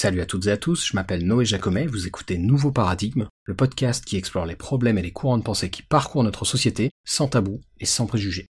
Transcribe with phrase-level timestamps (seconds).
[0.00, 3.56] Salut à toutes et à tous, je m'appelle Noé Jacomet, vous écoutez Nouveau Paradigme, le
[3.56, 7.26] podcast qui explore les problèmes et les courants de pensée qui parcourent notre société, sans
[7.26, 8.46] tabou et sans préjugés.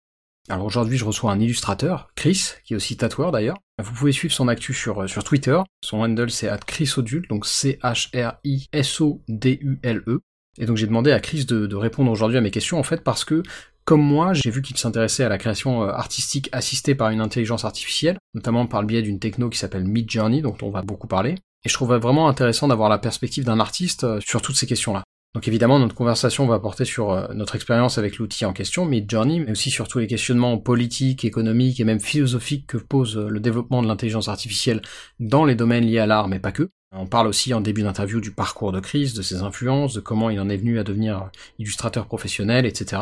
[0.48, 3.58] Alors aujourd'hui je reçois un illustrateur, Chris, qui est aussi tatoueur d'ailleurs.
[3.84, 10.20] Vous pouvez suivre son actu sur, euh, Twitter, son handle c'est @chrisodule, donc C-H-R-I-S-O-D-U-L-E.
[10.60, 13.26] Et donc j'ai demandé à Chris de répondre aujourd'hui à mes questions en fait parce
[13.26, 13.44] que
[13.86, 17.66] comme moi, j'ai vu qu'il s'intéressait à la création euh, artistique assistée par une intelligence
[17.66, 21.36] artificielle, notamment par le biais d'une techno qui s'appelle Midjourney, dont on va beaucoup parler.
[21.66, 25.04] Et je trouvais vraiment intéressant d'avoir la perspective d'un artiste euh, sur toutes ces questions-là.
[25.36, 29.42] Donc évidemment, notre conversation va porter sur euh, notre expérience avec l'outil en question, Midjourney,
[29.42, 33.82] mais aussi sur tous les questionnements politiques, économiques et même philosophiques que pose le développement
[33.82, 34.82] de l'intelligence artificielle
[35.20, 36.70] dans les domaines liés à l'art, mais pas que.
[36.96, 40.30] On parle aussi en début d'interview du parcours de Chris, de ses influences, de comment
[40.30, 43.02] il en est venu à devenir illustrateur professionnel, etc.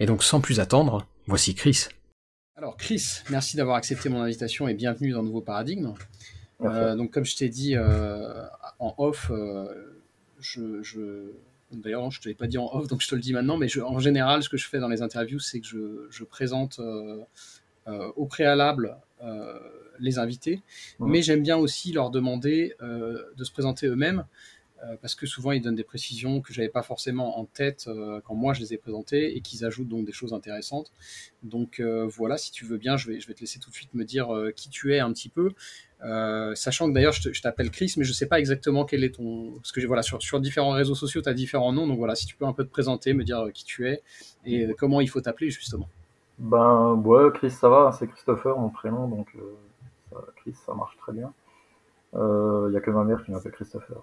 [0.00, 1.86] Et donc sans plus attendre, voici Chris.
[2.56, 5.94] Alors Chris, merci d'avoir accepté mon invitation et bienvenue dans Nouveau Paradigme.
[6.62, 8.44] Euh, donc comme je t'ai dit euh,
[8.80, 9.68] en off, euh,
[10.40, 11.30] je, je...
[11.70, 13.68] d'ailleurs je te l'ai pas dit en off, donc je te le dis maintenant, mais
[13.78, 16.80] en général ce que je fais dans les interviews, c'est que je, je présente
[17.86, 18.96] au préalable
[19.98, 20.62] les invités,
[21.00, 24.24] mais j'aime bien aussi leur demander euh, de se présenter eux-mêmes
[24.84, 28.20] euh, parce que souvent ils donnent des précisions que j'avais pas forcément en tête euh,
[28.24, 30.92] quand moi je les ai présentés et qu'ils ajoutent donc des choses intéressantes.
[31.42, 33.94] Donc voilà, si tu veux bien, je vais, je vais te laisser tout de suite
[33.94, 35.52] me dire qui tu es un petit peu.
[36.54, 39.52] sachant que d'ailleurs je t'appelle Chris, mais je sais pas exactement quel est ton.
[39.52, 41.86] Parce que voilà, sur, sur différents réseaux sociaux, tu as différents noms.
[41.86, 44.02] Donc voilà, si tu peux un peu te présenter, me dire qui tu es
[44.44, 45.88] et comment il faut t'appeler justement.
[46.42, 49.34] Ben, ouais, Chris, ça va, c'est Christopher, mon prénom, donc
[50.36, 51.32] Chris, ça marche très bien.
[52.14, 54.02] Il euh, n'y a que ma mère qui m'appelle Christopher.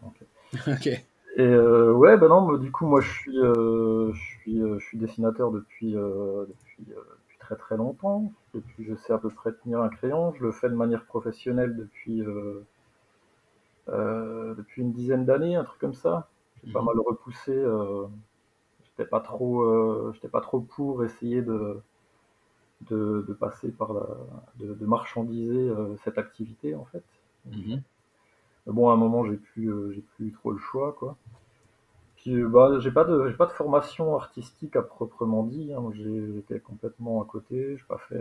[0.68, 0.88] ok.
[0.88, 1.04] Et
[1.42, 5.52] euh, ouais, ben non, du coup, moi, je suis, euh, je suis, je suis dessinateur
[5.52, 8.32] depuis, depuis, depuis, très très longtemps.
[8.54, 10.34] Depuis, je sais à peu près tenir un crayon.
[10.34, 12.24] Je le fais de manière professionnelle depuis,
[13.88, 16.30] depuis une dizaine d'années, un truc comme ça.
[16.64, 16.88] J'ai pas mhm.
[16.88, 17.64] mal repoussé.
[18.86, 21.80] j'étais pas trop, j'étais pas trop pour essayer de
[22.88, 24.06] de, passer par la,
[24.60, 27.04] de, marchandiser euh, cette activité en fait.
[27.46, 27.82] Mhm.
[28.68, 31.18] Bon, à un moment, j'ai plus, euh, j'ai plus trop le choix, quoi.
[32.18, 35.74] Puis, euh, bah, j'ai pas de, j'ai pas de formation artistique à proprement dit.
[35.74, 35.92] Hein.
[35.94, 37.78] J'étais complètement à côté.
[37.78, 38.20] J'ai pas fait,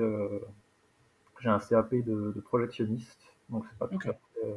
[1.40, 3.20] j'ai un CAP de, projectionniste,
[3.50, 4.54] donc c'est pas, tout à fait,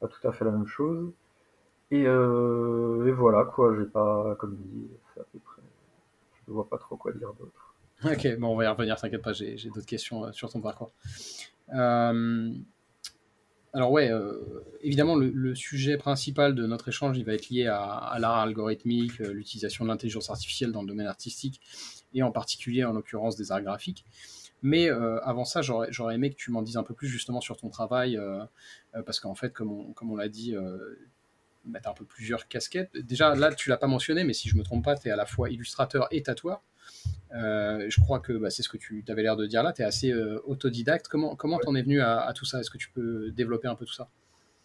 [0.00, 1.12] pas tout à fait la même chose.
[1.90, 3.76] Et, et voilà, quoi.
[3.76, 5.62] J'ai pas, comme dit, c'est à peu près.
[6.46, 7.71] Je ne vois pas trop quoi dire d'autre.
[8.04, 10.92] Ok, bon, on va y revenir, t'inquiète pas, j'ai d'autres questions euh, sur ton parcours.
[11.72, 12.52] Euh,
[13.72, 18.16] alors ouais, euh, évidemment, le, sujet principal de notre échange, il va être lié à,
[18.18, 21.60] l'art algorithmique, l'utilisation de l'intelligence artificielle dans le domaine artistique,
[22.12, 24.04] et en particulier, en l'occurrence, des arts graphiques.
[24.62, 27.70] Mais avant ça, j'aurais aimé que tu m'en dises un peu plus justement sur ton
[27.70, 28.20] travail,
[29.06, 30.54] parce qu'en fait, comme on, l'a dit,
[31.64, 32.94] bah, tu as un peu plusieurs casquettes.
[32.94, 35.16] Déjà, là, tu l'as pas mentionné, mais si je me trompe pas, tu es à
[35.16, 36.62] la fois illustrateur et tatoueur.
[37.34, 39.82] Euh, je crois que bah, c'est ce que tu avais l'air de dire là, tu
[39.82, 41.08] es assez euh, autodidacte.
[41.08, 42.60] Comment comment t'en es venu à, tout ça?
[42.60, 44.08] Est-ce que tu peux développer un peu tout ça?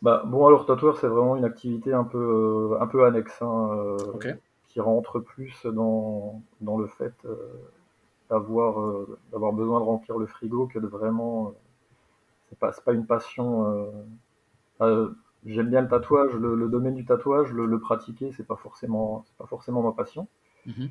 [0.01, 3.97] Bah, Bon, alors tatoueur, c'est vraiment une activité un peu, euh, un peu annexe, hein,
[4.67, 7.13] qui rentre plus dans, dans le fait
[8.29, 11.53] d'avoir d'avoir besoin de remplir le frigo que de vraiment...
[12.49, 13.91] c'est pas, pas une passion...
[15.45, 19.81] J'aime bien le tatouage, le, domaine du tatouage, le, pratiquer, c'est pas forcément, pas forcément
[19.81, 20.27] ma passion.
[20.65, 20.89] Mhm.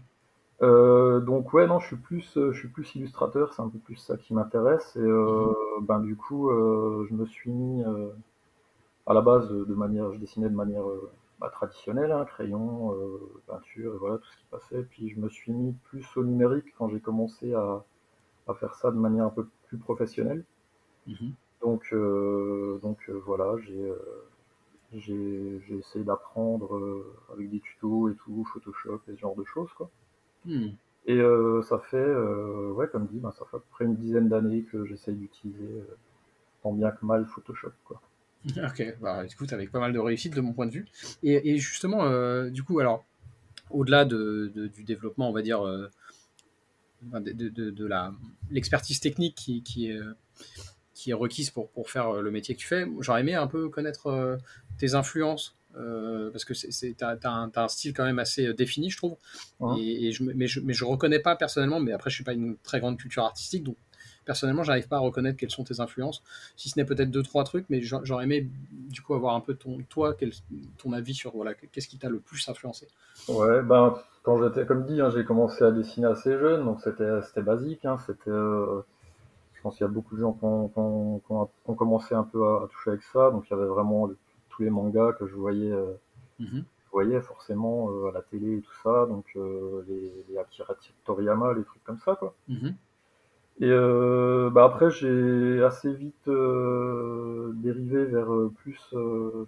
[0.62, 3.78] Euh, donc ouais, non, je suis plus, euh, je suis plus illustrateur, c'est un peu
[3.78, 4.97] plus ça qui m'intéresse.
[4.97, 5.53] Et euh,
[5.83, 7.84] ben du coup, je me suis mis
[9.06, 10.84] à la base de manière, je dessinais de manière
[11.41, 12.95] bah, traditionnelle, hein, crayon,
[13.47, 14.83] peinture, et voilà tout ce qui passait.
[14.83, 17.84] Puis je me suis mis plus au numérique quand j'ai commencé à,
[18.49, 20.45] à, faire ça de manière un peu plus professionnelle.
[21.06, 21.34] Mhm.
[21.62, 21.95] Donc,
[22.83, 23.93] donc voilà, j'ai
[24.95, 29.91] j'ai essayé d'apprendre avec des tutos et tout, Photoshop et ce genre de choses quoi.
[30.47, 30.69] Hmm.
[31.07, 33.95] Et euh, ça fait, euh, ouais, comme dit, ben, ça fait à peu près une
[33.97, 35.97] dizaine d'années que j'essaye d'utiliser euh,
[36.63, 37.72] tant bien que mal Photoshop.
[37.84, 38.01] Quoi.
[38.57, 40.87] Ok, bah, écoute, avec pas mal de réussite de mon point de vue.
[41.22, 42.09] Et, justement,
[42.48, 43.04] du coup, alors,
[43.71, 45.65] au-delà de, du développement, on va dire,
[47.03, 48.13] de, de, la,
[48.51, 49.98] l'expertise technique qui, qui, est,
[50.95, 53.69] qui est requise pour, pour faire le métier que tu fais, j'aurais aimé un peu
[53.69, 54.39] connaître
[54.78, 58.97] tes influences euh, parce que tu as, un style quand même assez euh, défini, je
[58.97, 59.17] trouve.
[59.78, 62.57] Et, je, mais, je, mais je reconnais pas personnellement, mais après, je suis pas une
[62.59, 63.77] très grande culture artistique, donc
[64.25, 66.23] personnellement, j'arrive pas à reconnaître quelles sont tes influences,
[66.57, 69.55] si ce n'est peut-être deux, trois trucs, mais j'aurais aimé du coup avoir un peu
[69.55, 70.33] ton, toi, quel,
[70.78, 72.89] ton avis sur voilà, qu'est-ce qui t'a le plus influencé?
[73.29, 77.43] Ouais, ben, quand j'étais, comme dit, hein, j'ai commencé à dessiner assez jeune, donc c'était
[77.43, 78.31] basique, hein, c'était.
[78.31, 78.83] Euh,
[79.55, 82.91] je pense qu'il y a beaucoup de gens qui ont, commencé un peu à, toucher
[82.91, 83.31] avec ça.
[83.31, 84.09] Donc il y avait vraiment
[84.57, 85.73] tous les mangas que je voyais,
[86.39, 86.65] mhm.
[86.91, 89.07] voyais forcément à la télé et tout ça.
[89.07, 90.75] Donc les, les, Akira
[91.05, 92.17] Toriyama, les trucs comme ça.
[92.17, 92.35] Quoi.
[92.49, 92.75] Mhm.
[93.61, 93.71] Et
[94.51, 96.29] bah après, j'ai assez vite
[97.57, 98.81] dérivé vers plus.
[98.93, 98.97] je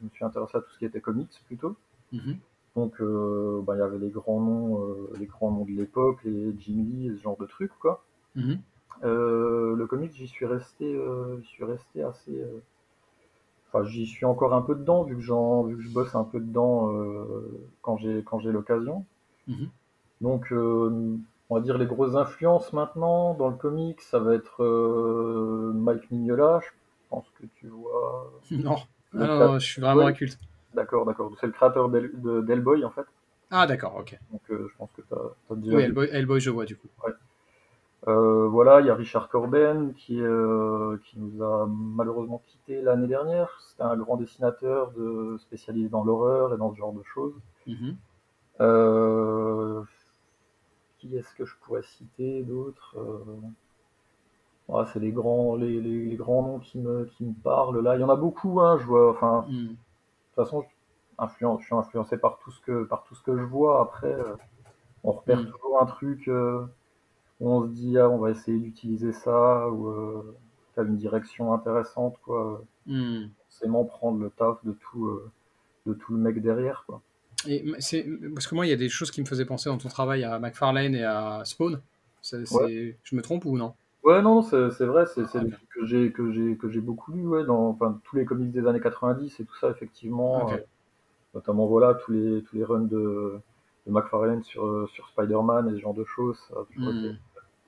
[0.03, 1.77] me suis intéressé à tout ce qui était comics plutôt.
[2.13, 2.39] Mhm.
[2.77, 6.19] Donc, euh, bah, il y avait les grands noms, euh, les grands noms de l'époque,
[6.25, 8.05] les Jim Lee, ce genre de trucs, quoi.
[8.37, 8.59] Mhm.
[9.05, 10.97] Euh, le comics, j'y suis resté,
[11.43, 12.41] suis resté assez.
[13.71, 16.41] Enfin, j'y suis encore un peu dedans, vu que, vu que je bosse un peu
[16.41, 16.91] dedans
[17.83, 19.05] quand j'ai quand j'ai l'occasion.
[19.47, 19.69] Mhm.
[20.23, 24.65] Donc, on va dire les grosses influences maintenant dans le comics, ça va être
[25.75, 26.69] Mike Mignola, je
[27.11, 28.33] pense que tu vois.
[28.51, 28.77] Non,
[29.15, 30.39] non, je suis vraiment un culte.
[30.75, 31.33] D'accord, d'accord.
[31.41, 33.07] C'est le créateur d'Hellboy, en fait.
[33.51, 34.19] Ah, d'accord, ok.
[34.31, 35.77] Donc, euh, je pense que tu as, déjà.
[35.77, 36.89] Oui, Hellboy, je vois, du coup.
[37.05, 37.13] Ouais.
[38.07, 43.09] Euh, voilà, il y a Richard Corben qui, euh, qui nous a malheureusement quitté l'année
[43.09, 43.49] dernière.
[43.61, 47.35] C'était un grand dessinateur de, spécialisé dans l'horreur et dans ce genre de choses.
[47.67, 47.97] Mhm.
[50.99, 52.97] qui est-ce que je pourrais citer d'autres
[54.93, 57.97] C'est les grands, les, les, grands noms qui me, qui me parlent là.
[57.97, 59.11] Il y en a beaucoup, hein, je vois.
[59.11, 59.77] Enfin, mhm
[60.39, 60.65] toute façon,
[61.59, 63.83] je suis influencé par tout ce que, par tout ce que je vois.
[63.83, 64.37] Après, euh,
[65.05, 65.47] on repère mm.
[65.47, 66.65] toujours un truc euh,
[67.41, 70.37] on se dit, ah, on va essayer d'utiliser ça, ou euh,
[70.77, 72.65] as une direction intéressante, quoi.
[72.87, 73.27] Mm.
[73.49, 75.21] Forcément prendre le taf de tout,
[75.87, 77.01] de tout le mec derrière, quoi.
[77.47, 79.79] Et c'est parce que moi, il y a des choses qui me faisaient penser dans
[79.79, 81.81] ton travail à McFarlane et à Spawn.
[82.23, 83.75] Je me trompe ou non?
[84.03, 87.27] Ouais, non, c'est vrai, c'est des trucs que j'ai que j'ai que j'ai beaucoup lu,
[87.27, 90.51] ouais, dans enfin, tous les comics des années 90 et tout ça, effectivement.
[90.53, 90.57] Euh,
[91.35, 93.39] notamment, voilà, tous les tous les runs de,
[93.87, 97.17] de McFarlane sur euh, sur Spider-Man et ce genre de choses, ça hmm.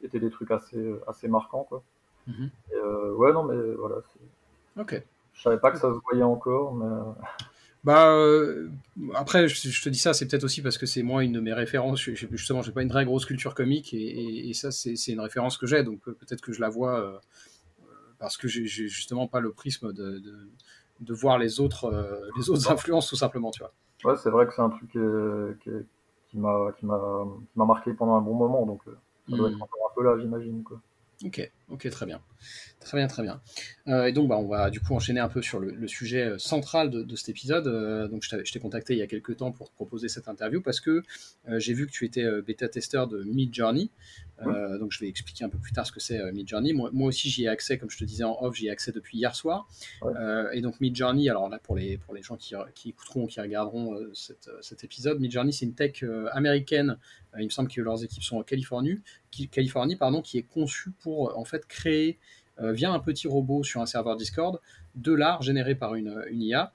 [0.03, 1.83] Étaient des trucs assez assez marquants, quoi.
[2.27, 2.51] Mhm.
[2.75, 3.97] Euh, ouais, non, mais voilà.
[4.79, 5.03] Ok.
[5.33, 6.87] Je savais pas que ça se voyait encore, mais.
[7.83, 8.69] Bah, euh,
[9.15, 11.55] après, je, te dis ça, c'est peut-être aussi parce que c'est moi une de mes
[11.55, 12.01] références.
[12.03, 15.57] Je, je, justement, j'ai pas une vraie grosse culture comique et, ça, c'est une référence
[15.57, 17.19] que j'ai, donc peut-être que je la vois euh,
[18.19, 20.21] parce que j'ai justement pas le prisme de,
[21.01, 23.73] de, voir les autres, euh, les autres influences, tout simplement, tu vois.
[24.05, 24.91] Ouais, c'est vrai que c'est un truc
[26.29, 26.75] qui m'a
[27.57, 28.83] marqué pendant un bon moment, donc
[29.31, 29.55] ça doit hmm.
[29.55, 30.63] être encore un peu là, j'imagine.
[30.63, 30.81] quoi.
[31.25, 32.21] Ok, ok, très bien.
[32.81, 33.41] Très bien, très bien.
[33.89, 36.39] Euh, et donc, bah, on va du coup enchaîner un peu sur le, sujet euh,
[36.39, 37.67] central de, cet épisode.
[37.67, 40.63] Euh, donc, je t'ai contacté il y a quelques temps pour te proposer cette interview
[40.63, 41.03] parce que
[41.59, 43.91] j'ai vu que tu étais bêta-testeur de Midjourney.
[44.79, 46.73] donc, je vais expliquer un peu plus tard ce que c'est Midjourney.
[46.73, 48.93] Moi, moi aussi, j'y ai accès, comme je te disais en off, j'y ai accès
[48.93, 49.69] depuis hier soir.
[50.53, 53.99] et donc, Midjourney, alors là, pour les, pour les gens qui, qui écouteront, qui regarderont
[54.15, 56.03] cet épisode, Midjourney, c'est une tech
[56.33, 56.97] américaine.
[57.39, 58.99] il me semble que leurs équipes sont en Californie,
[59.31, 62.19] qui, Californie pardon, qui est conçue pour en fait créer
[62.61, 64.61] euh, via un petit robot sur un serveur Discord
[64.95, 66.73] de l'art généré par une, une IA.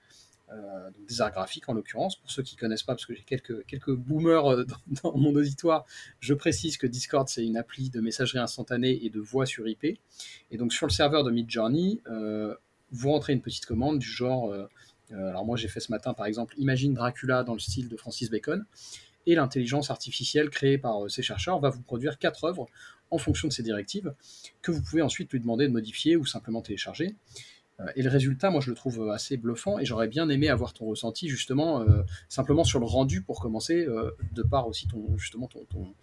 [0.52, 2.18] Euh, des arts graphiques en l'occurrence.
[2.18, 4.66] Pour ceux qui ne connaissent pas, parce que j'ai quelques, quelques boomers euh,
[5.04, 5.86] dans, mon auditoire,
[6.20, 9.84] je précise que Discord c'est une appli de messagerie instantanée et de voix sur IP.
[10.52, 12.02] Et donc sur le serveur de Midjourney,
[12.92, 14.56] vous rentrez une petite commande du genre,
[15.12, 18.30] alors moi j'ai fait ce matin par exemple, imagine Dracula dans le style de Francis
[18.30, 18.64] Bacon,
[19.26, 22.68] et l'intelligence artificielle créée par ces chercheurs va vous produire quatre œuvres
[23.12, 24.14] en fonction de ces directives,
[24.62, 27.16] que vous pouvez ensuite lui demander de modifier ou simplement télécharger.
[27.80, 30.74] Euh, et le résultat, moi, je le trouve assez bluffant et j'aurais bien aimé avoir
[30.74, 35.18] ton ressenti justement euh, simplement sur le rendu pour commencer, euh, de part aussi ton
[35.18, 35.94] justement ton, ton,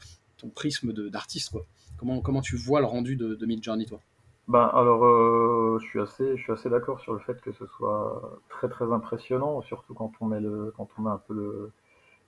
[0.55, 1.57] prisme d'artiste.
[1.97, 4.01] Comment, comment tu vois le rendu de, de Midjourney, toi?
[4.49, 8.93] Ben, alors, je suis assez, assez d'accord sur le fait que ce soit très très
[8.93, 11.71] impressionnant, surtout quand on met le, quand on met un peu le,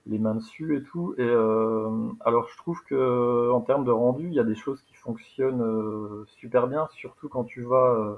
[0.07, 1.15] les mains dessus et tout.
[1.17, 4.81] Et euh, alors je trouve que en termes de rendu, il y a des choses
[4.83, 8.15] qui fonctionnent euh, super bien, surtout quand tu vas euh,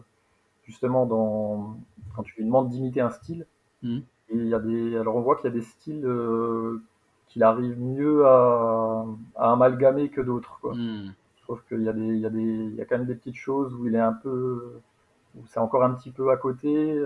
[0.66, 1.78] justement dans
[2.16, 3.46] quand tu lui demandes d'imiter un style.
[3.84, 4.00] Mmh.
[4.30, 6.08] Et il y a des alors on voit qu'il y a des styles
[7.28, 10.60] qu'il arrive mieux à, à, amalgamer que d'autres.
[10.62, 10.74] Quoi.
[10.76, 11.14] Mmh.
[11.38, 13.08] Je trouve qu'il y a des il y a des il y a quand même
[13.08, 14.82] des petites choses où il est un peu
[15.36, 17.02] où c'est encore un petit peu à côté.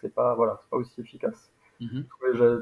[0.00, 1.53] c'est pas voilà c'est pas aussi efficace.
[1.80, 2.04] Mhm.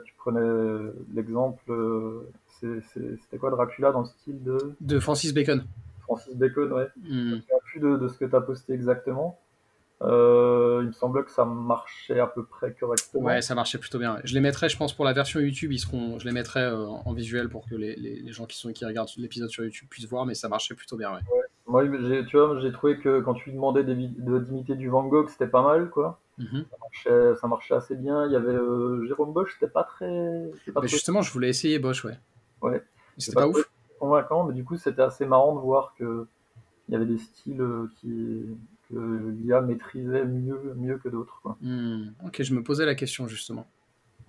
[0.04, 4.74] tu prenais l'exemple, euh, c'était quoi Dracula dans le style de?
[4.80, 5.64] De Francis Bacon.
[6.00, 6.88] Francis Bacon, ouais.
[6.96, 7.36] Mm.
[7.36, 9.38] Je plus de, de, ce que tu as posté exactement.
[10.02, 13.24] Euh, il me semble que ça marchait à peu près correctement.
[13.24, 14.18] Ouais, ça marchait plutôt bien.
[14.24, 16.86] Je les mettrai, je pense, pour la version YouTube, ils seront, je les mettrai euh,
[16.86, 20.08] en visuel pour que les, les, gens qui, sont, qui regardent l'épisode sur YouTube puissent
[20.08, 21.20] voir, mais ça marchait plutôt bien, ouais.
[21.66, 21.84] Moi,
[22.28, 25.62] tu vois, j'ai trouvé que quand tu lui demandais d'imiter du Van Gogh, c'était pas
[25.62, 26.18] mal, quoi.
[26.38, 26.64] Mhm.
[27.36, 28.26] ça, marchait, assez bien.
[28.26, 30.50] Il y avait euh, Jérôme Bosch, c'était pas très.
[30.82, 32.18] Justement, je voulais essayer Bosch, ouais.
[32.62, 32.82] Ouais.
[33.18, 33.70] C'était pas, ouf.
[33.98, 36.26] Convaincant, mais du coup, c'était assez marrant de voir que
[36.88, 37.64] il y avait des styles
[38.00, 38.46] qui
[38.90, 41.40] que l'IA maîtrisait mieux, mieux que d'autres.
[41.60, 42.08] Hmm.
[42.24, 43.66] Ok, je me posais la question justement.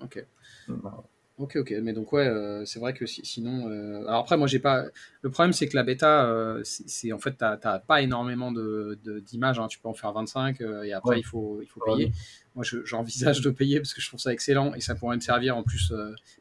[0.01, 0.25] Ok.
[0.67, 1.03] Bah,
[1.39, 3.67] Ok, ok, mais donc ouais, euh, c'est vrai que sinon.
[3.67, 4.85] Euh, alors après, moi j'ai pas.
[5.23, 9.59] Le problème c'est que la bêta, euh, c'est en fait, t'as pas énormément de d'images.
[9.59, 9.67] Hein.
[9.67, 12.11] Tu peux en faire 25 et après il faut il faut payer.
[12.53, 15.57] Moi, j'envisage de payer parce que je trouve ça excellent et ça pourrait me servir
[15.57, 15.91] en plus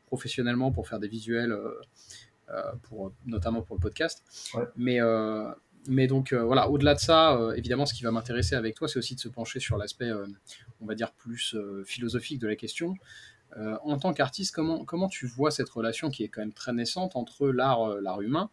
[0.05, 1.57] professionnellement pour faire des visuels,
[2.83, 4.23] pour notamment pour le podcast.
[4.77, 4.99] Mais
[5.89, 9.15] mais donc voilà, au-delà de ça, évidemment, ce qui va m'intéresser avec toi, c'est aussi
[9.15, 10.11] de se pencher sur l'aspect,
[10.83, 11.57] on va dire, plus
[11.87, 12.95] philosophique de la question.
[13.59, 16.73] Euh, en tant qu'artiste, comment, comment tu vois cette relation qui est quand même très
[16.73, 18.51] naissante entre l'art, euh, l'art humain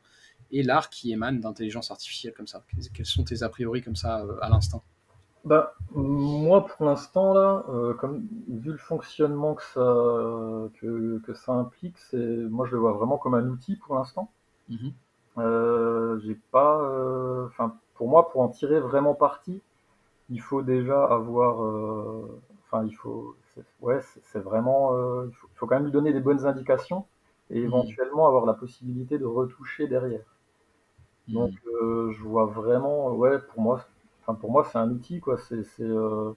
[0.51, 2.63] et l'art qui émane d'intelligence artificielle comme ça?
[2.93, 4.83] Quels sont tes a priori comme ça euh, à l'instant?
[5.45, 7.63] Bah, moi, pour l'instant, là,
[7.97, 12.91] comme, vu le fonctionnement que ça, que, que ça implique, c'est, moi, je le vois
[12.91, 14.29] vraiment comme un outil pour l'instant.
[14.69, 16.19] Mm-hmm.
[16.19, 19.61] j'ai pas, enfin, pour moi, pour en tirer vraiment parti,
[20.29, 21.61] il faut déjà avoir,
[22.65, 23.37] enfin, il faut,
[23.81, 27.05] ouais, c'est vraiment, euh, il faut, quand même lui donner des bonnes indications
[27.49, 27.65] et mmh.
[27.65, 30.25] éventuellement avoir la possibilité de retoucher derrière.
[31.27, 31.33] Mmh.
[31.33, 33.85] Donc, euh, je vois vraiment, ouais, pour moi,
[34.21, 35.37] enfin pour moi, c'est un outil, quoi.
[35.37, 36.33] C'est, c'est, euh,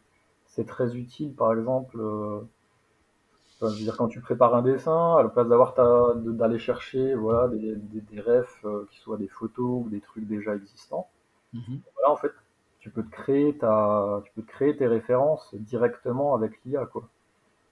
[0.66, 1.98] très utile, par exemple.
[1.98, 5.74] je veux dire, quand tu prépares un dessin, à la place d'avoir
[6.16, 10.54] d'aller chercher voilà, des, des, des refs qui soient des photos ou des trucs déjà
[10.54, 11.08] existants,
[11.54, 11.76] mmh.
[11.94, 12.32] voilà, en fait,
[12.82, 17.08] tu peux te créer ta, tu peux créer tes références directement avec l'IA, quoi.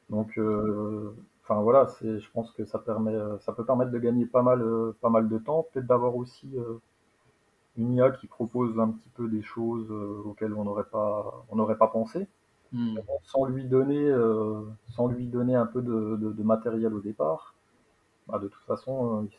[0.09, 1.13] Donc, euh,
[1.43, 4.63] enfin voilà, c'est, je pense que ça permet, ça peut permettre de gagner pas mal,
[4.63, 6.79] euh, pas mal de temps, peut-être d'avoir aussi euh,
[7.77, 9.91] une IA qui propose un petit peu des choses
[10.25, 12.29] auxquelles on n'aurait pas, on n'aurait pas pensé,
[12.73, 12.99] hmm.
[13.25, 14.15] sans lui donner,
[14.91, 17.55] sans lui donner un peu de, de, matériel au départ.
[18.29, 19.33] Bah, de toute façon, il,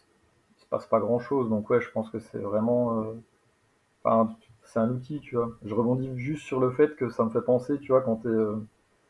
[0.61, 1.49] se passe pas grand-chose.
[1.49, 3.13] Donc ouais, je pense que c'est vraiment,
[4.71, 5.51] c'est un outil, tu vois.
[5.65, 8.29] Je rebondis juste sur le fait que ça me fait penser, tu vois, quand tu
[8.29, 8.55] es, euh,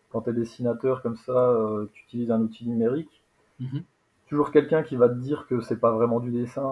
[0.10, 3.24] quand es dessinateur comme ça, euh, tu utilises un outil numérique,
[3.60, 3.84] mhm.
[4.28, 6.64] toujours quelqu'un qui va te dire que c'est pas vraiment du dessin.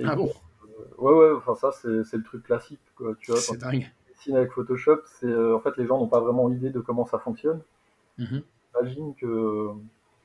[0.00, 0.32] Euh, ah bon?
[0.98, 3.40] Ouais, ouais, enfin ça, c'est le truc classique, quoi, tu vois.
[3.40, 3.88] C'est dingue.
[4.06, 7.06] Tu dessines avec Photoshop, c'est en fait, les gens n'ont pas vraiment idée de comment
[7.06, 7.60] ça fonctionne.
[8.18, 8.42] Mhm.
[8.74, 9.68] Imagine que,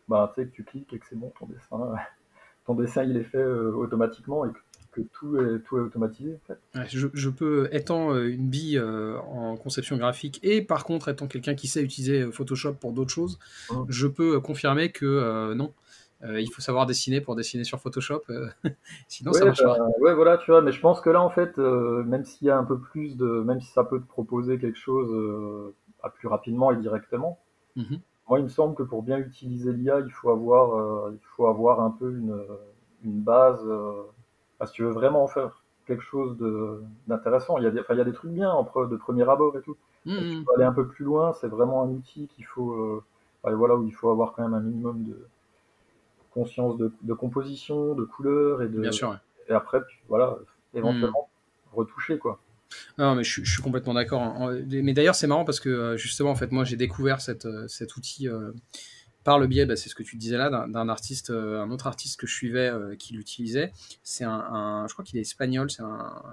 [0.08, 1.94] bah, que tu cliques et que c'est bon, ton dessin,
[2.66, 4.58] ton dessin, il est fait automatiquement et que
[5.02, 6.40] tout est, tout est automatisé.
[6.86, 11.56] je, peux, étant euh, une bille euh, en conception graphique et par contre étant quelqu'un
[11.56, 13.40] qui sait utiliser euh, Photoshop pour d'autres choses,
[13.70, 13.76] mmh.
[13.90, 15.74] je peux confirmer que non.
[16.24, 18.24] il faut savoir dessiner pour dessiner sur Photoshop,
[19.08, 19.78] sinon ça marche pas.
[19.78, 22.50] Bah, ouais, voilà, tu vois, mais je pense que là, en fait, même s'il y
[22.50, 25.74] a un peu plus de, même si ça peut te proposer quelque chose
[26.04, 27.40] à plus rapidement et directement,
[27.76, 27.96] mmh
[28.30, 31.80] moi, il me semble que pour bien utiliser l'IA, il faut avoir, il faut avoir
[31.80, 32.38] un peu une,
[33.06, 33.66] une base
[34.66, 36.38] si tu veux vraiment faire quelque chose
[37.08, 39.62] d'intéressant, il, y a des, il y a des trucs bien de premier abord et
[39.62, 39.78] tout.
[40.06, 40.46] Mmh, tu mmh.
[40.46, 43.04] peux aller un peu plus loin, c'est vraiment un outil qu'il faut, euh,
[43.44, 45.28] voilà, où il faut avoir quand même un minimum de
[46.32, 48.80] conscience de, composition, de couleur et de.
[48.80, 49.18] Bien sûr.
[49.50, 50.38] Et après, voilà,
[50.74, 51.30] éventuellement
[51.74, 52.40] retoucher quoi.
[52.98, 54.52] Non, mais je, suis complètement d'accord.
[54.68, 57.66] Mais d'ailleurs, c'est marrant parce que euh, justement, en fait, moi, j'ai découvert cette, euh,
[57.68, 58.28] cet outil
[59.28, 61.86] par le biais, bah, c'est ce que tu disais là, d'un artiste, euh, un autre
[61.86, 63.74] artiste que je suivais euh, qui l'utilisait.
[64.02, 66.24] C'est un, je crois qu'il est espagnol, c'est un,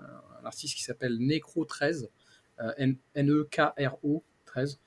[0.44, 2.06] artiste qui s'appelle Necro13,
[2.60, 4.78] euh, N-E-K-R-O 13,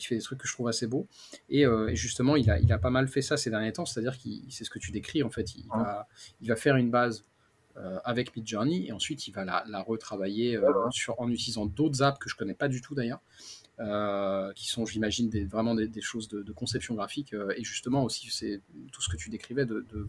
[0.00, 1.06] qui fait des trucs que je trouve assez beaux.
[1.48, 4.42] Et, justement, il a, il a pas mal fait ça ces derniers temps, c'est-à-dire qu'il
[4.50, 5.54] c'est ce que tu décris en fait.
[5.54, 6.08] Il, va,
[6.40, 7.24] il va faire une base
[8.04, 10.58] avec Midjourney et ensuite il va la, la retravailler
[10.90, 13.20] sur, en utilisant d'autres apps que je connais pas du tout d'ailleurs.
[13.80, 17.32] Euh, qui sont, j'imagine, des, vraiment des, choses de, conception graphique.
[17.34, 18.60] Euh, et justement aussi, c'est
[18.92, 20.06] tout ce que tu décrivais de, de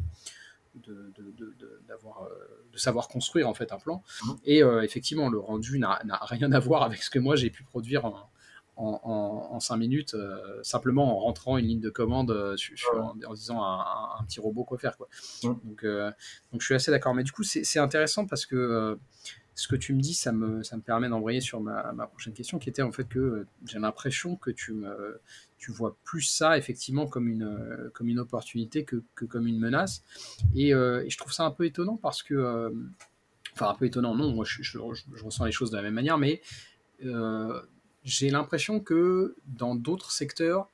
[1.87, 2.29] d'avoir euh,
[2.73, 4.31] de savoir construire en fait un plan mmh.
[4.43, 8.03] et effectivement le rendu n'a rien à voir avec ce que moi j'ai pu produire
[8.03, 8.29] en,
[8.75, 10.17] en, en, 5 minutes
[10.63, 12.57] simplement en rentrant une ligne de commande
[13.25, 15.07] en, disant à un, petit robot quoi faire quoi
[15.43, 15.47] mmh.
[15.63, 18.99] donc donc je suis assez d'accord mais du coup c'est intéressant parce que
[19.55, 22.33] ce que tu me dis, ça me, ça me permet d'envoyer sur ma, ma, prochaine
[22.33, 25.21] question, qui était en fait que euh, j'ai l'impression que tu, me,
[25.57, 29.57] tu vois plus ça effectivement comme une, euh, comme une opportunité que, que comme une
[29.57, 30.03] menace.
[30.55, 32.73] Et, euh, je trouve ça un peu étonnant parce que,
[33.53, 36.17] enfin un peu étonnant, non, moi je, je, ressens les choses de la même manière,
[36.17, 36.41] mais
[38.03, 40.69] j'ai l'impression que dans d'autres secteurs,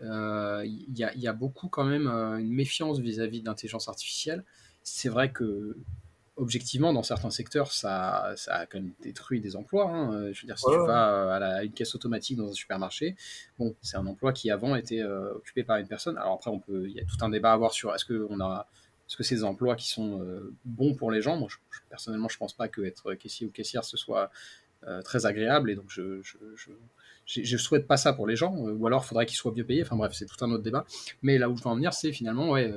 [0.00, 4.44] il y, a, y, a, beaucoup quand même une méfiance vis-à-vis de l'intelligence artificielle.
[4.82, 5.76] C'est vrai que
[6.40, 9.90] objectivement, dans certains secteurs, ça, ça a quand même détruit des emplois.
[9.90, 10.14] Hein.
[10.14, 13.14] Euh, je veux dire, si tu vas à, une caisse automatique dans un supermarché,
[13.58, 16.16] bon, c'est un emploi qui avant était euh, occupé par une personne.
[16.16, 18.26] Alors après, on peut, il y a tout un débat à avoir sur est-ce que
[18.30, 18.66] on a,
[19.06, 21.36] est-ce que ces emplois qui sont euh, bons pour les gens.
[21.36, 21.48] Moi,
[21.90, 24.30] personnellement, je pense pas que être caissier ou caissière ce soit
[25.04, 26.72] très agréable, et donc je, je,
[27.26, 29.82] je, souhaite pas ça pour les gens, ou alors il faudrait qu'ils soient mieux payés,
[29.82, 30.86] enfin bref, c'est tout un autre débat.
[31.20, 32.72] Mais là où je veux en venir, c'est finalement, ouais,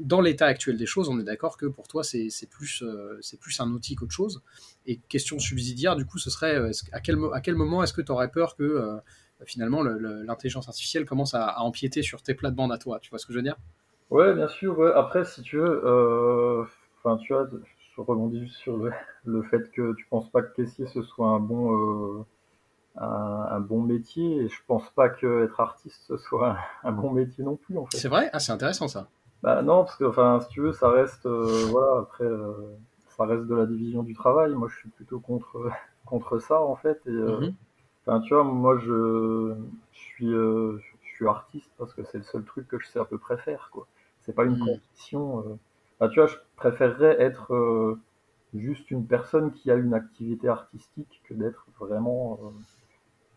[0.00, 2.84] dans l'état actuel des choses, on est d'accord que pour toi, c'est plus,
[3.20, 4.42] c'est plus un outil qu'autre chose.
[4.86, 8.10] Et question subsidiaire, du coup, ce serait à quel, à quel moment est-ce que tu
[8.10, 9.00] aurais peur que
[9.44, 12.98] finalement l'intelligence artificielle commence à, empiéter sur tes plates-bandes à toi?
[13.00, 13.56] Tu vois ce que je veux dire?
[14.10, 14.84] Ouais, bien sûr.
[14.96, 16.64] Après, si tu veux, euh,
[16.98, 17.48] enfin, tu vois,
[17.96, 18.76] je rebondis juste sur
[19.24, 22.24] le, fait que tu penses pas que caissier ce soit un bon, euh,
[22.96, 27.44] un, bon métier, et je pense pas que être artiste ce soit un, bon métier
[27.44, 27.98] non plus, en fait.
[27.98, 28.30] C'est vrai?
[28.32, 29.08] Ah, c'est intéressant ça.
[29.42, 32.28] Bah non, parce que, enfin, si tu veux, ça reste, euh, voilà, après,
[33.16, 34.52] ça reste de la division du travail.
[34.54, 35.70] Moi, je suis plutôt contre,
[36.06, 37.00] contre ça, en fait.
[37.06, 37.54] Et, mm-hmm.
[38.06, 39.54] enfin, tu vois, moi, je,
[39.92, 43.04] je suis, je suis artiste parce que c'est le seul truc que je sais à
[43.04, 43.86] peu près faire, quoi
[44.22, 44.64] c'est pas une mmh.
[44.64, 45.44] condition.
[46.00, 46.08] Euh.
[46.08, 47.98] tu vois, je préférerais être euh,
[48.54, 52.48] juste une personne qui a une activité artistique que d'être vraiment euh,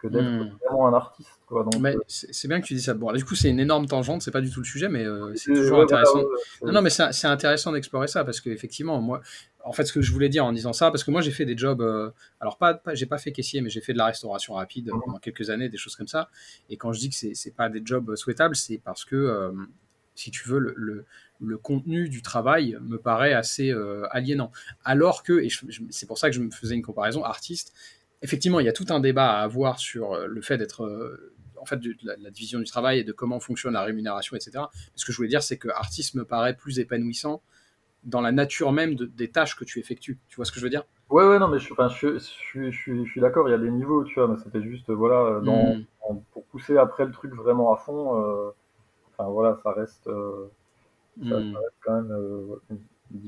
[0.04, 0.58] que d'être mmh.
[0.66, 1.30] vraiment un artiste.
[1.48, 1.66] Quoi.
[1.80, 2.94] mais c'est bien que tu dis ça.
[2.94, 5.06] Bon, du coup, c'est une énorme tangente, c'est pas du tout le sujet, mais
[5.36, 6.24] c'est toujours intéressant.
[6.62, 9.22] non, non, mais c'est intéressant d'explorer ça parce qu'effectivement, moi,
[9.64, 11.46] en fait, ce que je voulais dire en disant ça, parce que moi, j'ai fait
[11.46, 11.82] des jobs.
[12.40, 15.00] alors, pas, j'ai pas fait caissier, mais j'ai fait de la restauration rapide mmh.
[15.06, 16.30] pendant quelques années, des choses comme ça.
[16.70, 19.54] Et quand je dis que c'est pas des jobs souhaitables, c'est parce que
[20.16, 21.06] si tu veux, le,
[21.40, 24.52] le, contenu du travail me paraît assez euh, aliénant.
[24.84, 25.50] Alors que, et
[25.90, 27.74] c'est pour ça que je me faisais une comparaison, artiste,
[28.24, 31.34] effectivement, il y a tout un débat à avoir sur euh, le fait d'être, euh,
[31.62, 34.66] en fait, de, la, division du travail et de comment fonctionne la rémunération, etc.
[34.96, 37.42] Ce que je voulais dire, c'est que artiste me paraît plus épanouissant
[38.04, 40.20] dans la nature même des tâches que tu effectues.
[40.28, 40.84] Tu vois ce que je veux dire?
[41.10, 42.18] Ouais, ouais, non, mais je, enfin, je,
[42.52, 45.40] je, je, suis d'accord, il y a des niveaux, tu vois, mais c'était juste, voilà,
[45.42, 46.22] dans, hmm.
[46.34, 48.52] pour pousser après le truc vraiment à fond
[49.18, 50.48] enfin voilà, ça reste, euh,
[51.22, 51.56] ça, hmm.
[51.56, 52.12] reste quand même.
[52.12, 52.76] Euh,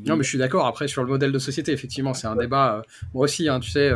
[0.05, 0.65] non, mais je suis d'accord.
[0.65, 2.77] Après, sur le modèle de société, effectivement, c'est un débat.
[2.77, 2.81] Euh,
[3.13, 3.91] moi aussi, hein, tu sais,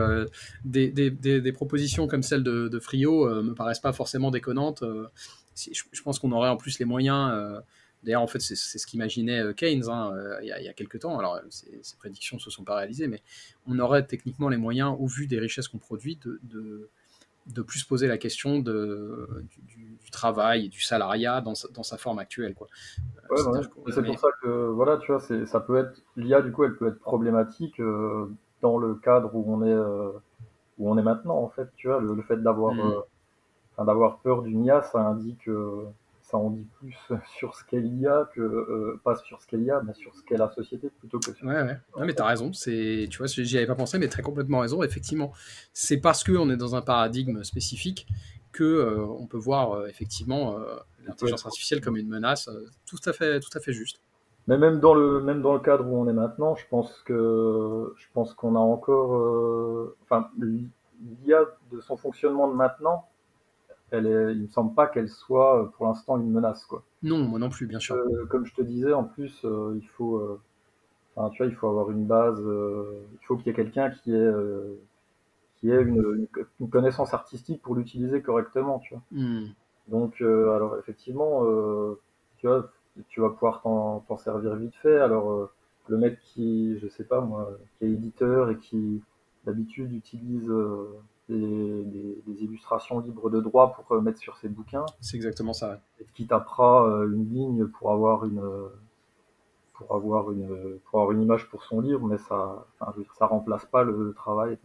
[0.63, 4.83] des, des, des, propositions comme celle de, de Frio me paraissent pas forcément déconnantes.
[5.55, 7.33] Je, je, pense qu'on aurait en plus les moyens.
[8.03, 10.99] D'ailleurs, en fait, c'est ce qu'imaginait Keynes hein, il, y a, il, y a, quelques
[10.99, 11.17] temps.
[11.17, 13.21] Alors, ces, prédictions ne se sont pas réalisées, mais
[13.65, 16.89] on aurait techniquement les moyens, au vu des richesses qu'on produit, de, de,
[17.53, 22.17] de plus poser la question de, du, travail et du salariat dans, dans sa forme
[22.17, 22.55] actuelle.
[22.55, 22.67] Quoi.
[23.35, 26.87] c'est pour ça que, voilà, tu vois, ça peut être, l'IA, du coup, elle peut
[26.87, 28.27] être problématique euh,
[28.61, 30.09] dans le cadre où on est, euh,
[30.79, 32.79] où on est maintenant, en fait, tu vois, le, fait d'avoir, mm.
[33.79, 35.47] euh, d'avoir peur d'une IA, ça indique
[36.29, 36.95] ça en dit plus
[37.37, 40.13] sur ce qu'elle y a que euh, pas sur ce qu'elle y a, mais sur
[40.15, 41.47] ce qu'est la société plutôt que sur.
[41.47, 41.77] Ouais, ouais.
[41.97, 42.53] Non, mais t'as raison.
[42.53, 44.83] C'est, tu vois, j'y avais pas pensé, mais très complètement raison.
[44.83, 45.31] Effectivement,
[45.73, 48.07] c'est parce qu'on est dans un paradigme spécifique
[48.51, 50.59] que euh, on peut voir euh, effectivement
[51.05, 52.49] l'intelligence artificielle comme une menace.
[52.85, 54.01] tout à fait, tout à fait juste.
[54.47, 57.93] Mais même dans le même dans le cadre où on est maintenant, je pense que
[57.97, 63.07] je pense qu'on a encore, enfin, l'IA de son fonctionnement de maintenant
[63.91, 66.83] elle est, il me semble pas qu'elle soit euh, pour l'instant une menace quoi.
[67.03, 67.95] Non, moi non plus, bien sûr.
[67.95, 70.39] Euh, comme je te disais, en plus, euh, il faut,
[71.15, 74.13] enfin, tu vois, il faut avoir une base, il faut qu'il y ait quelqu'un qui
[74.13, 74.31] ait,
[75.57, 76.27] qui ait une,
[76.59, 79.03] une, connaissance artistique pour l'utiliser correctement, tu vois.
[79.11, 79.47] Hmm.
[79.87, 81.43] Donc, alors effectivement,
[82.37, 82.69] tu vois,
[83.07, 84.99] tu vas pouvoir t'en servir vite fait.
[84.99, 85.49] Alors,
[85.87, 89.01] le mec qui, je sais pas moi, qui est éditeur et qui
[89.45, 90.51] d'habitude utilise
[91.29, 94.85] des, illustrations libres de droit pour euh, mettre sur ses bouquins.
[95.01, 95.81] C'est exactement ça.
[95.99, 98.41] Et qui tapera euh, une ligne pour avoir une
[99.73, 103.65] pour avoir une pour avoir une image pour son livre, mais ça enfin, ça remplace
[103.65, 104.57] pas le travail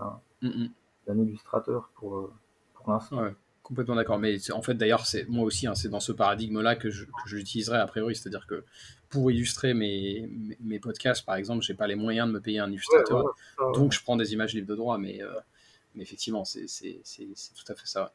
[0.43, 2.33] d'un illustrateur pour euh,
[2.75, 3.23] pour l'instant.
[3.63, 4.19] complètement d'accord.
[4.19, 6.89] Mais en fait, d'ailleurs, c'est moi aussi, hein, c'est dans ce paradigme-là que
[7.27, 8.65] j'utiliserai a priori, c'est-à-dire que
[9.09, 10.29] pour illustrer mes,
[10.61, 13.35] mes, podcasts, par exemple, j'ai pas les moyens de me payer un illustrateur,
[13.75, 15.21] donc je prends des images libres de droit, mais
[15.95, 18.13] mais effectivement, c'est tout à fait ça.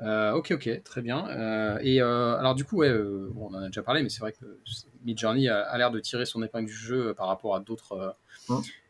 [0.00, 1.28] Euh, ok, ok, très bien.
[1.28, 2.92] Euh, et euh, alors du coup, ouais,
[3.36, 4.58] on en a déjà parlé, mais c'est vrai que
[5.04, 8.16] Midjourney a, a l'air de tirer son épingle du jeu par rapport à d'autres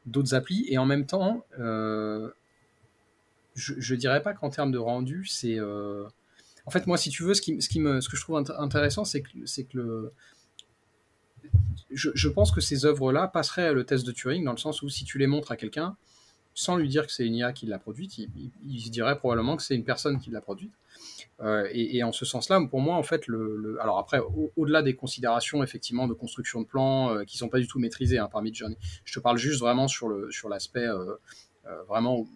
[0.07, 0.67] d'autres applis.
[0.69, 2.31] Et en même temps, je,
[3.55, 7.43] je dirais pas qu'en termes de rendu, c'est en fait moi, si tu veux, ce
[7.43, 10.13] qui, ce qui me, ce que je trouve intéressant, c'est que c'est que le
[11.91, 14.89] je, je, pense que ces œuvres-là passeraient le test de Turing dans le sens où
[14.89, 15.97] si tu les montres à quelqu'un,
[16.55, 19.63] sans lui dire que c'est une IA qui l'a produite, il, se dirait probablement que
[19.63, 20.73] c'est une personne qui l'a produite.
[21.41, 24.21] Euh, et, en ce sens-là, pour moi, en fait, le, alors après,
[24.57, 28.19] au-delà des considérations effectivement de construction de plans euh, qui sont pas du tout maîtrisées
[28.19, 31.17] hein, par Midjourney, je te parle juste vraiment sur sur l'aspect euh,
[31.89, 32.27] vraiment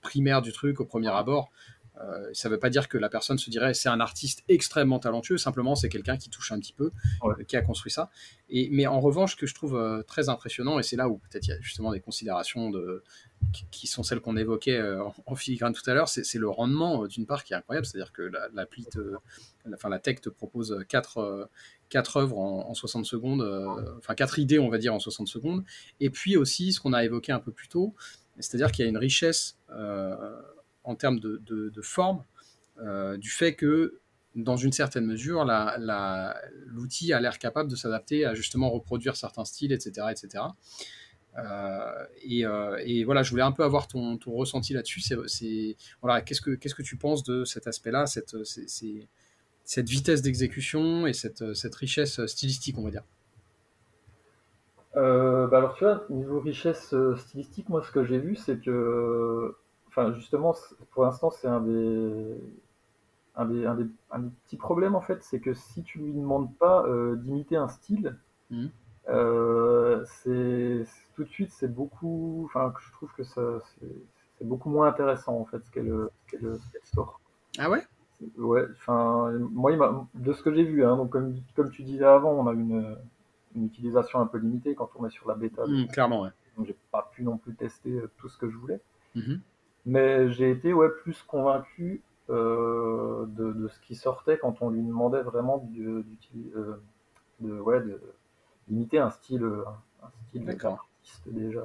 [0.00, 1.50] primaire du truc au premier abord.
[2.00, 4.98] Euh, ça ne veut pas dire que la personne se dirait c'est un artiste extrêmement
[4.98, 6.90] talentueux, simplement c'est quelqu'un qui touche un petit peu,
[7.24, 8.10] euh, qui a construit ça.
[8.48, 11.18] Et, mais en revanche, ce que je trouve euh, très impressionnant, et c'est là où
[11.18, 13.02] peut-être il y a justement des considérations de,
[13.70, 14.82] qui, sont celles qu'on évoquait
[15.26, 18.22] en, filigrane tout à l'heure, c'est le rendement d'une part qui est incroyable, c'est-à-dire que
[18.22, 18.66] la, la,
[19.74, 21.48] enfin, la tech te propose 4
[21.88, 23.42] quatre œuvres en, 60 secondes,
[23.98, 25.64] enfin quatre idées on va dire en 60 secondes,
[26.00, 27.94] et puis aussi ce qu'on a évoqué un peu plus tôt,
[28.38, 29.58] c'est-à-dire qu'il y a une richesse
[30.86, 32.22] en termes de, forme,
[32.80, 33.98] euh, du fait que,
[34.34, 35.44] dans une certaine mesure,
[36.66, 40.06] l'outil a l'air capable de s'adapter à justement reproduire certains styles, etc.
[40.10, 40.44] etc.
[41.38, 45.00] Euh, euh, et, voilà, je voulais un peu avoir ton, ressenti là-dessus.
[45.00, 48.36] Qu'est-ce que que tu penses de cet aspect-là, cette,
[49.64, 53.04] cette vitesse d'exécution et cette, cette, richesse stylistique, on va dire?
[54.94, 59.54] bah alors tu vois, niveau richesse stylistique, moi ce que j'ai vu, c'est que
[59.96, 60.54] enfin justement,
[60.90, 62.36] pour l'instant, c'est un des,
[63.34, 66.12] un des, un des, un des petits problèmes en fait, c'est que si tu lui
[66.12, 68.16] demandes pas euh, d'imiter un style,
[68.50, 68.66] mmh.
[69.08, 73.42] euh, c'est tout de suite c'est beaucoup, enfin je trouve que ça
[74.38, 76.38] c'est beaucoup moins intéressant en fait ce qu'elle qu
[76.84, 77.20] sort.
[77.58, 77.82] Ah ouais?
[78.36, 82.32] Ouais, enfin moi de ce que j'ai vu, hein, donc comme, comme tu disais avant,
[82.32, 82.96] on a une,
[83.54, 85.66] une utilisation un peu limitée quand on est sur la bêta.
[85.66, 86.30] Mmh, clairement, ouais.
[86.56, 88.80] Donc j'ai pas pu non plus tester euh, tout ce que je voulais.
[89.14, 89.36] Mmh.
[89.86, 94.82] Mais j'ai été ouais, plus convaincu euh, de, de, ce qui sortait quand on lui
[94.82, 96.02] demandait vraiment euh,
[97.38, 97.80] de, ouais,
[98.66, 99.44] d'imiter un style,
[100.02, 101.62] un style d'artiste déjà.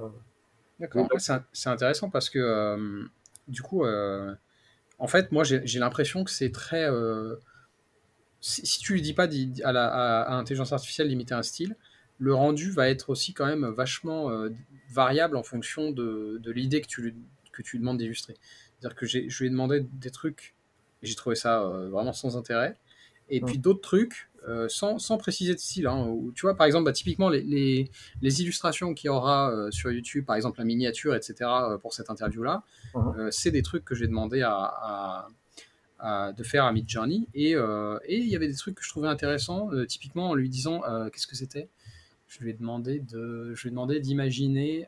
[0.79, 1.07] D'accord,
[1.51, 3.03] c'est intéressant parce que euh,
[3.47, 6.87] du coup, en fait, moi j'ai l'impression que c'est très.
[8.39, 9.27] Si, si, tu lui dis pas
[9.63, 11.75] à, la, à, l'intelligence artificielle d'imiter un style,
[12.21, 14.29] le rendu va être aussi quand même vachement
[14.89, 17.15] variable en fonction de, de l'idée que tu lui
[17.51, 18.35] que tu lui demandes d'illustrer.
[18.79, 20.55] C'est-à-dire que je lui ai demandé des trucs,
[21.03, 22.77] et j'ai trouvé ça euh, vraiment sans intérêt,
[23.29, 25.85] et puis d'autres trucs euh, sans, sans, préciser de style.
[25.85, 29.69] Hein, où, tu vois, par exemple, bah, typiquement, les, les, illustrations qu'il y aura euh,
[29.69, 31.47] sur YouTube, par exemple la miniature, etc.,
[31.79, 32.63] pour cette interview-là,
[32.95, 33.29] uh-huh.
[33.29, 35.27] c'est des trucs que j'ai demandé à,
[35.99, 37.27] à, de faire à Midjourney.
[37.35, 40.81] Et il y avait des trucs que je trouvais intéressants, typiquement en lui disant,
[41.13, 41.69] qu'est-ce que c'était?
[42.31, 44.87] Je lui ai demandé de, je lui ai demandé d'imaginer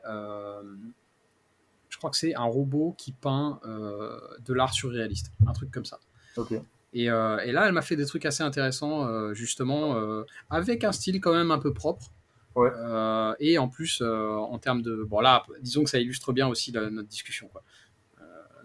[1.94, 5.84] je crois que c'est un robot qui peint euh, de l'art surréaliste, un truc comme
[5.84, 6.00] ça.
[6.92, 9.96] Et, euh, et, là, elle m'a fait des trucs assez intéressants, euh, justement,
[10.50, 12.10] avec un style quand même un peu propre.
[13.38, 15.04] et en plus, en termes de.
[15.04, 17.46] Bon, là, disons que ça illustre bien aussi notre discussion.
[17.46, 17.62] Quoi.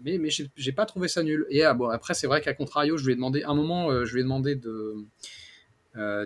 [0.02, 1.46] mais mais j'ai pas trouvé ça nul.
[1.50, 3.44] Et bon, après, c'est vrai qu'à contrario, je lui ai demandé.
[3.44, 4.96] un moment, je lui ai demandé de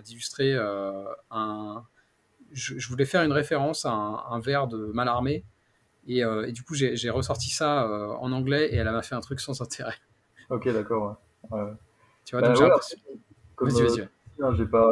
[0.01, 0.55] d'illustrer
[1.29, 1.85] un.
[2.55, 5.43] Je, voulais faire une référence à un, un verre de Malarmé
[6.09, 9.21] euh, et, du coup, j'ai ressorti ça euh, en anglais et elle m'a fait un
[9.21, 9.95] truc sans intérêt.
[10.49, 11.17] Ok, d'accord.
[11.49, 11.73] Ouais.
[12.25, 12.79] Tu vois, donc bah,
[13.59, 14.01] Vas-y, vas-y.
[14.41, 14.91] Euh, j'ai pas,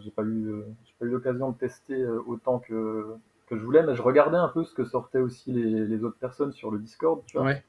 [0.00, 0.64] j'ai pas eu,
[0.98, 3.06] pas eu l'occasion de tester autant que,
[3.46, 6.18] que je voulais, mais je regardais un peu ce que sortaient aussi les, les autres
[6.18, 7.46] personnes sur le Discord, tu vois.
[7.46, 7.64] Ouais.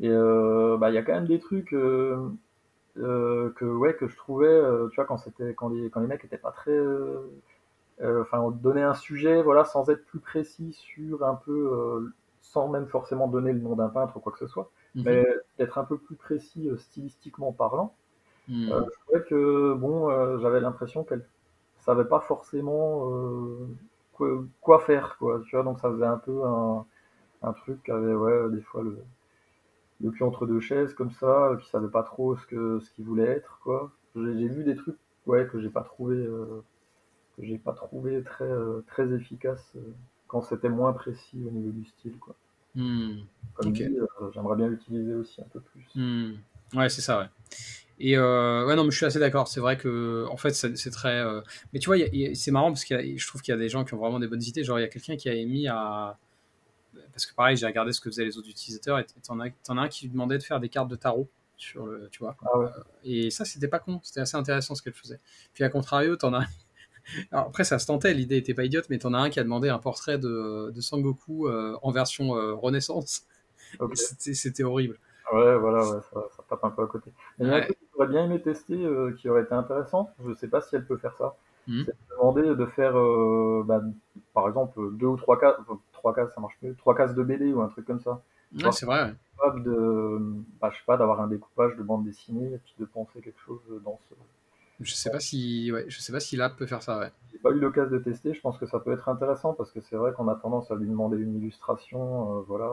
[0.00, 2.16] Et bah, il y a quand même des trucs que,
[2.96, 5.18] ouais, que je trouvais, tu vois, quand,
[5.56, 7.28] quand, les, quand les mecs étaient pas très euh,
[8.02, 12.86] enfin donner un sujet, voilà, sans être plus précis sur un peu, euh, sans même
[12.88, 15.04] forcément donner le nom d'un peintre ou quoi que ce soit, mhm.
[15.04, 15.26] mais
[15.58, 17.94] être un peu plus précis euh, stylistiquement parlant.
[18.48, 18.66] Mhm.
[18.68, 21.24] je trouvais que bon, j'avais l'impression qu'elle
[21.78, 23.10] savait pas forcément
[24.60, 25.40] quoi, faire, quoi.
[25.46, 26.84] Tu vois, donc ça faisait un peu un,
[27.42, 28.98] un truc qui avait, ouais, des fois le,
[30.02, 33.06] le cul entre deux chaises comme ça, qui savait pas trop ce que ce qu'il
[33.06, 33.90] voulait être, quoi.
[34.16, 36.28] J'ai vu des trucs, ouais, que j'ai pas trouvé
[37.36, 39.80] que j'ai pas trouvé très, euh, très efficace euh,
[40.26, 42.16] quand c'était moins précis au niveau du style.
[42.18, 42.34] Quoi.
[42.74, 43.20] Hmm.
[43.54, 45.86] Comme dit, euh, j'aimerais bien l'utiliser aussi un peu plus.
[45.94, 46.34] Hmm.
[46.74, 47.26] Ouais, c'est ça, ouais.
[48.00, 49.46] Et ouais, non, mais je suis assez d'accord.
[49.46, 51.22] C'est vrai que, en fait, c'est très.
[51.72, 51.96] Mais tu vois,
[52.34, 54.26] c'est marrant parce que je trouve qu'il y a des gens qui ont vraiment des
[54.26, 54.64] bonnes idées.
[54.64, 56.18] Genre, il y a quelqu'un qui a émis à.
[57.12, 59.72] Parce que pareil, j'ai regardé ce que faisaient les autres utilisateurs et t'en as, as
[59.72, 62.36] un qui lui demandait de faire des cartes de tarot sur le, tu vois.
[62.44, 62.68] Ah ouais.
[63.04, 64.00] et ça, c'était pas con.
[64.02, 65.20] C'était assez intéressant ce qu'elle faisait.
[65.52, 66.46] Puis à contrario, t'en as
[67.32, 69.68] après, ça se tentait, l'idée était pas idiote, mais t'en as un qui a demandé
[69.68, 73.26] un portrait de, de Sangoku euh, en version euh, Renaissance.
[73.94, 74.98] C'était horrible.
[75.32, 77.10] Ouais, voilà, ouais, ça, tape un peu à côté.
[77.38, 80.10] Il y a que j'aurais bien aimé tester euh, qui aurait été intéressant.
[80.26, 81.34] Je sais pas si elle peut faire ça.
[81.66, 81.82] Hmm.
[81.86, 82.92] C'est demander de faire,
[83.64, 83.80] bah,
[84.34, 85.56] par exemple, deux ou trois cases,
[85.92, 88.20] trois cases, ça marche mieux, trois cases de BD ou un truc comme ça.
[88.54, 89.14] Ouais, c'est vrai.
[89.56, 90.18] De,
[90.60, 93.40] bah, je sais pas, d'avoir un découpage de bande dessinée et puis de penser quelque
[93.40, 94.14] chose dans ce,
[94.80, 96.98] je sais pas si, ouais, je sais pas si l'app peut faire ça.
[96.98, 97.12] Ouais.
[97.32, 98.34] J'ai pas eu l'occasion de tester.
[98.34, 100.74] Je pense que ça peut être intéressant parce que c'est vrai qu'on a tendance à
[100.74, 102.70] lui demander une illustration, euh, voilà,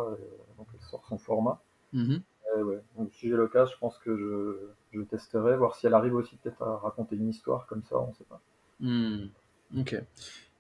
[0.58, 1.60] donc elle sort son format.
[1.94, 2.22] Mm-hmm.
[2.64, 2.82] ouais.
[2.98, 6.38] Donc, si j'ai l'occasion, je pense que je, je testerai, voir si elle arrive aussi
[6.38, 8.42] peut-être à raconter une histoire comme ça, on sait pas.
[8.80, 9.28] Hmm.
[9.78, 9.96] Ok.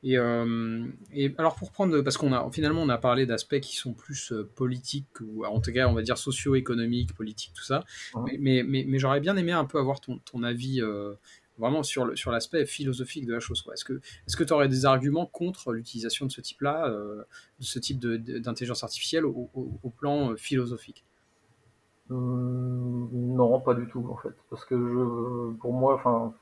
[0.03, 3.75] Et, euh, et, alors pour prendre, parce qu'on a finalement on a parlé d'aspects qui
[3.75, 7.83] sont plus euh, politiques ou en tout cas on va dire socio-économiques, politiques, tout ça.
[8.39, 11.13] Mais, mais, mais, j'aurais bien aimé un peu avoir ton, ton avis euh,
[11.59, 13.63] vraiment sur le sur l'aspect philosophique de la chose.
[13.71, 17.25] Est-ce que est-ce que tu aurais des arguments contre l'utilisation de ce type-là, de
[17.63, 21.05] ce type d'intelligence artificielle au, au, plan philosophique?
[22.09, 26.33] Non, pas du tout en fait, parce que je, pour moi, enfin,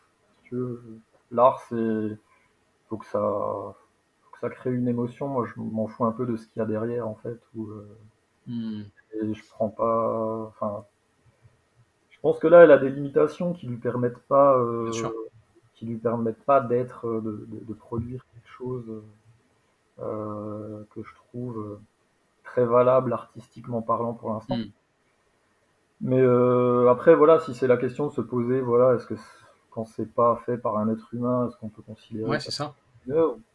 [1.31, 2.17] l'art c'est
[2.89, 5.27] faut que ça, faut que ça crée une émotion.
[5.27, 7.39] Moi, je m'en fous un peu de ce qu'il y a derrière, en fait.
[7.57, 7.87] Euh,
[8.47, 8.81] hmm.
[9.13, 10.45] Et je prends pas.
[10.47, 10.85] Enfin,
[12.09, 14.91] je pense que là, elle a des limitations qui lui permettent pas, euh,
[15.75, 19.03] qui lui permettent pas d'être, euh, de, produire quelque chose
[19.97, 21.79] que je trouve
[22.43, 24.57] très valable artistiquement parlant pour l'instant.
[24.57, 24.71] Hmm.
[26.01, 26.23] Mais
[26.89, 29.15] après, voilà, si c'est la question de se poser, voilà, est-ce que
[29.71, 32.73] quand c'est pas fait par un être humain, est-ce qu'on peut considérer Ouais, c'est ça.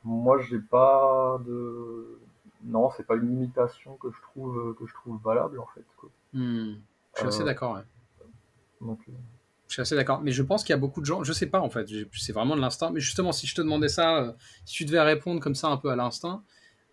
[0.05, 2.19] Moi, j'ai pas de.
[2.65, 5.85] Non, c'est pas une limitation que je trouve que je trouve valable en fait.
[6.33, 6.75] Hmm.
[7.15, 7.79] Je suis assez euh, d'accord.
[8.81, 9.13] Donc, euh,
[9.69, 10.21] Je suis assez d'accord.
[10.23, 11.23] Mais je pense qu'il y a beaucoup de gens.
[11.23, 11.89] Je sais pas en fait.
[12.13, 12.91] C'est vraiment de l'instinct.
[12.91, 14.33] Mais justement, si je te demandais ça, euh,
[14.65, 16.43] si tu devais répondre comme ça un peu à l'instinct,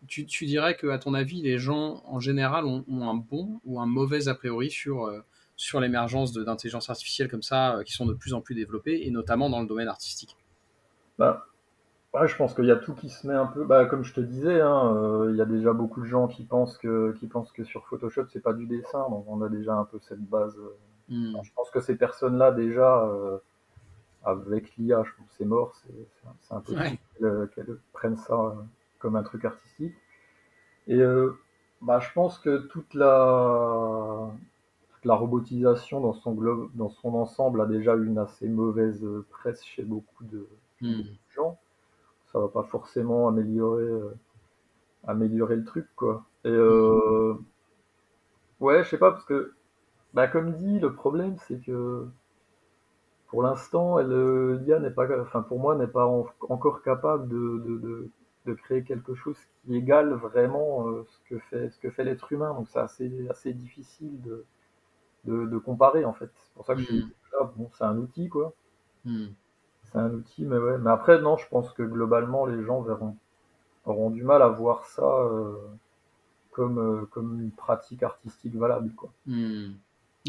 [0.07, 3.79] tu, tu, dirais que à ton avis, les gens en général ont, un bon ou
[3.79, 5.11] un mauvais a priori sur
[5.61, 9.11] sur l'émergence d'intelligence artificielle comme ça, euh, qui sont de plus en plus développées, et
[9.11, 10.35] notamment dans le domaine artistique
[11.19, 11.45] bah,
[12.25, 14.21] Je pense qu'il y a tout qui se met un peu, bah, comme je te
[14.21, 17.51] disais, hein, euh, il y a déjà beaucoup de gens qui pensent que, qui pensent
[17.51, 20.57] que sur Photoshop, c'est pas du dessin, donc on a déjà un peu cette base.
[20.57, 20.75] Euh.
[21.09, 21.43] Hmm.
[21.43, 23.07] je pense que ces personnes-là, déjà,
[24.23, 25.75] avec l'IA, je pense que c'est mort,
[26.39, 26.73] c'est un peu
[27.53, 28.55] qu'elles prennent ça
[28.97, 29.93] comme un truc artistique.
[30.87, 31.01] Et
[31.81, 34.31] bah, je pense que toute la,
[35.03, 39.83] la robotisation dans son, globe, dans son ensemble a déjà une assez mauvaise presse chez
[39.83, 40.47] beaucoup de,
[40.81, 41.01] hmm.
[41.29, 41.59] gens.
[42.31, 44.15] Ça va pas forcément améliorer, euh,
[45.05, 46.23] améliorer le truc, quoi.
[46.45, 47.33] Et euh,
[48.59, 49.53] ouais, je sais pas, parce que,
[50.13, 52.07] bah, comme dit, le problème, c'est que
[53.27, 58.09] pour l'instant, l'IA n'est pas, enfin, pour moi, n'est pas encore capable de,
[58.45, 62.31] de, créer quelque chose qui égale vraiment euh, ce que fait, ce que fait l'être
[62.33, 62.53] humain.
[62.53, 64.45] Donc, c'est assez, assez difficile de,
[65.25, 66.29] de, comparer en fait.
[66.35, 67.09] C'est pour ça que mm.
[67.55, 68.53] bon, c'est un outil quoi.
[69.05, 69.27] Mm.
[69.91, 70.77] C'est un outil, mais ouais.
[70.77, 73.15] Mais après, non, je pense que globalement, les gens verront,
[73.85, 75.55] auront du mal à voir ça euh,
[76.51, 79.11] comme, euh, comme une pratique artistique valable quoi.
[79.25, 79.71] Mm.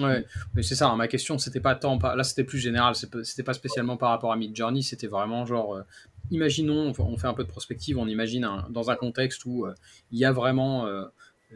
[0.01, 0.25] Ouais,
[0.55, 0.89] mais c'est ça.
[0.89, 2.95] Hein, ma question, c'était pas tant, là, c'était plus général.
[2.95, 4.83] C'était pas spécialement par rapport à Midjourney.
[4.83, 5.83] C'était vraiment genre, euh,
[6.31, 7.99] imaginons, on fait un peu de prospective.
[7.99, 9.67] On imagine dans un contexte où
[10.11, 10.89] il y a vraiment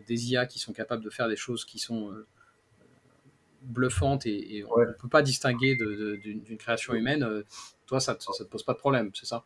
[0.07, 2.13] des IA qui sont capables de faire des choses qui sont
[3.67, 7.43] bluffante et, on ne peut pas distinguer d'une création humaine, euh,
[7.87, 9.45] toi, ça ne te, pose pas de problème, c'est ça?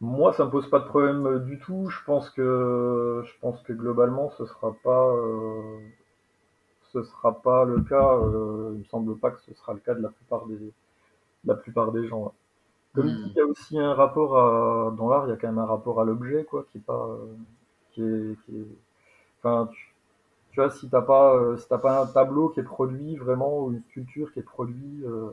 [0.00, 1.88] Moi, ça me pose pas de problème euh, du tout.
[1.88, 5.78] Je pense que, je pense que globalement, ce sera pas, euh,
[6.92, 8.18] ce sera pas le cas.
[8.72, 10.72] il me semble pas que ce sera le cas de la plupart des,
[11.44, 12.32] la plupart des gens.
[12.94, 13.24] Comme hmm.
[13.26, 15.66] il y a aussi un rapport à, dans l'art, il y a quand même un
[15.66, 17.08] rapport à l'objet, quoi, qui est pas,
[17.90, 18.66] qui est, qui est,
[19.38, 19.87] enfin, tu
[20.60, 23.82] vois, si t'as pas, euh, si pas un tableau qui est produit vraiment ou une
[23.90, 25.30] sculpture qui est produit euh,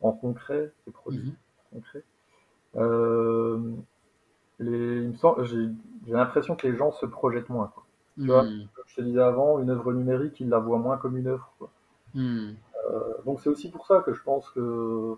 [0.00, 1.36] en concret, qui est produit mhm.
[1.72, 2.02] en concret,
[2.76, 3.72] euh,
[4.58, 5.68] les, j'ai,
[6.08, 7.72] l'impression que les gens se projettent moins.
[8.18, 8.68] Tu vois, mhm.
[8.74, 11.52] comme je te disais avant, une œuvre numérique, ils la voient moins comme une œuvre.
[12.14, 12.54] Mhm.
[13.26, 15.16] donc c'est aussi pour ça que je pense que,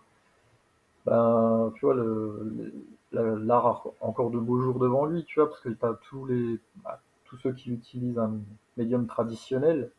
[1.05, 2.73] ben, tu vois, le,
[3.13, 6.25] l'art a encore de beaux jours devant lui, tu vois, parce que tu as tous
[6.27, 8.41] les, bah, tous ceux qui utilisent un
[8.77, 9.91] médium traditionnel,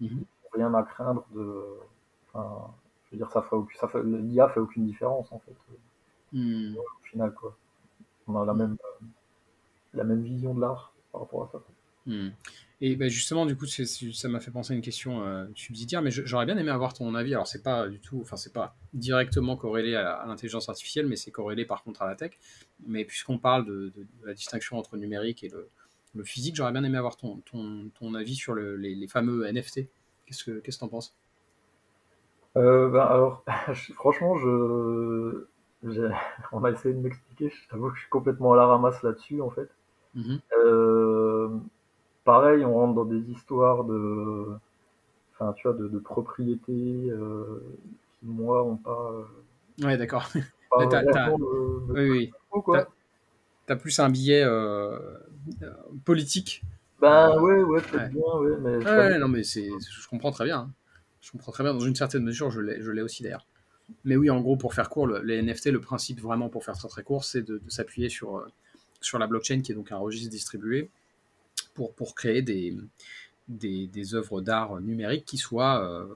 [0.00, 0.24] mhm.
[0.52, 1.64] rien à craindre de.
[2.32, 2.74] Enfin,
[3.06, 5.56] je veux dire, ça fait, ça fait, l'IA fait aucune différence en fait.
[6.32, 6.76] Mhm.
[6.76, 7.56] Au final, quoi.
[8.26, 8.76] On a la même,
[9.94, 11.62] la même vision de l'art par rapport à ça.
[12.06, 12.32] Mhm.
[12.80, 16.10] Et ben justement, du coup, ça m'a fait penser à une question euh, subsidiaire, mais
[16.12, 17.34] j'aurais bien aimé avoir ton avis.
[17.34, 21.32] Alors, c'est pas du tout, enfin, c'est pas directement corrélé à, l'intelligence artificielle, mais c'est
[21.32, 22.32] corrélé par contre à la tech.
[22.86, 23.92] Mais puisqu'on parle de,
[24.24, 25.68] la distinction entre numérique et le,
[26.14, 29.88] le physique, j'aurais bien aimé avoir ton, ton, ton avis sur le, les, fameux NFT.
[30.26, 31.14] Qu'est-ce que qu'est-ce que t'en penses?
[32.56, 33.44] Euh, ben alors,
[33.94, 35.46] franchement, je,
[36.52, 37.50] on a essayé de m'expliquer.
[37.50, 39.68] Je t'avoue que je suis complètement à la ramasse là-dessus, en fait.
[40.16, 40.40] Mm-hmm.
[40.64, 41.50] Euh,
[42.24, 44.48] pareil, on rentre dans des histoires de,
[45.34, 47.62] enfin, tu vois, de, de propriété euh,
[48.18, 49.12] qui moi ont pas.
[49.82, 50.28] ouais, d'accord.
[50.80, 52.74] Oui, oui.
[53.64, 54.44] T'as plus un billet
[56.04, 56.62] politique.
[57.00, 58.84] Ben ouais, ouais, peut-être bien, ouais, mais.
[58.84, 60.58] Ouais, non, mais c'est, je comprends très bien.
[60.58, 60.72] Hein.
[61.20, 61.72] Je comprends très bien.
[61.72, 63.46] Dans une certaine mesure, je l'ai aussi d'ailleurs.
[64.04, 66.88] Mais oui, en gros, pour faire court, les NFT, le principe vraiment pour faire très
[66.88, 68.46] très court, c'est de, s'appuyer sur,
[69.00, 70.90] sur la blockchain, qui est donc un registre distribué,
[71.74, 72.76] pour, pour créer des,
[73.48, 76.06] des, des œuvres d'art numériques qui soient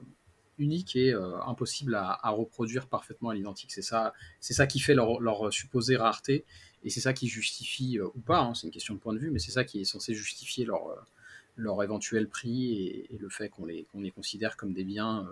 [0.59, 1.13] uniques et
[1.47, 3.71] impossibles à, à, reproduire parfaitement à l'identique.
[3.71, 6.45] C'est ça, c'est ça qui fait leur, leur supposée rareté
[6.83, 9.31] et c'est ça qui justifie, ou pas, hein, c'est une question de point de vue,
[9.31, 10.81] mais c'est ça qui est censé justifier leur,
[11.55, 15.27] leur éventuel prix et, le fait qu'on les, les considère comme des biens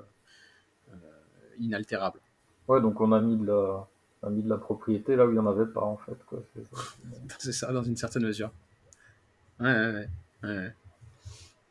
[1.60, 2.20] inaltérables.
[2.68, 3.88] Ouais, donc on a mis de la,
[4.24, 6.18] on a mis de la propriété là où il n'y en avait pas en fait.
[7.40, 7.72] C'est ça.
[7.72, 8.52] dans une certaine mesure.
[9.60, 10.08] Ouais, ouais,
[10.44, 10.74] ouais.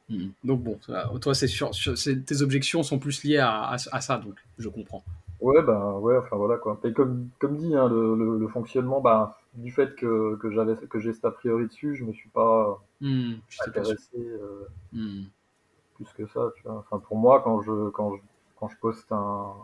[0.08, 0.30] Hmm.
[0.42, 0.78] Donc bon,
[1.20, 5.04] toi, c'est sûr, tes objections sont plus liées à, à, ça, donc je comprends.
[5.40, 6.80] Ouais, ben ouais, enfin voilà quoi.
[6.82, 11.00] Et comme, comme dit, hein, le, le, fonctionnement, ben, du fait que, que j'avais que
[11.00, 13.34] j'ai cet a priori dessus, je me suis pas hmm,
[13.66, 15.24] intéressé euh, hmm.
[15.96, 16.52] plus que ça.
[16.56, 16.78] Tu vois.
[16.78, 18.22] Enfin pour moi, quand je quand je,
[18.56, 19.54] quand je poste un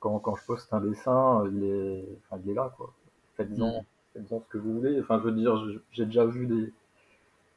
[0.00, 2.92] quand, quand je poste un dessin, il est, enfin, il est là quoi.
[3.36, 5.00] Faites-en faites ce que vous voulez.
[5.00, 5.56] Enfin, je veux dire,
[5.92, 6.72] j'ai déjà vu des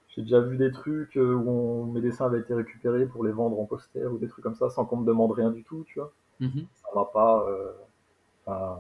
[0.10, 3.60] j'ai déjà vu des trucs euh, où mes dessins avaient été récupérés pour les vendre
[3.60, 5.99] en poster ou des trucs comme ça sans qu'on me demande rien du tout, tu
[5.99, 6.12] vois.
[6.39, 6.67] Mhm.
[6.75, 7.45] Ça m'a pas.
[7.49, 8.75] Euh,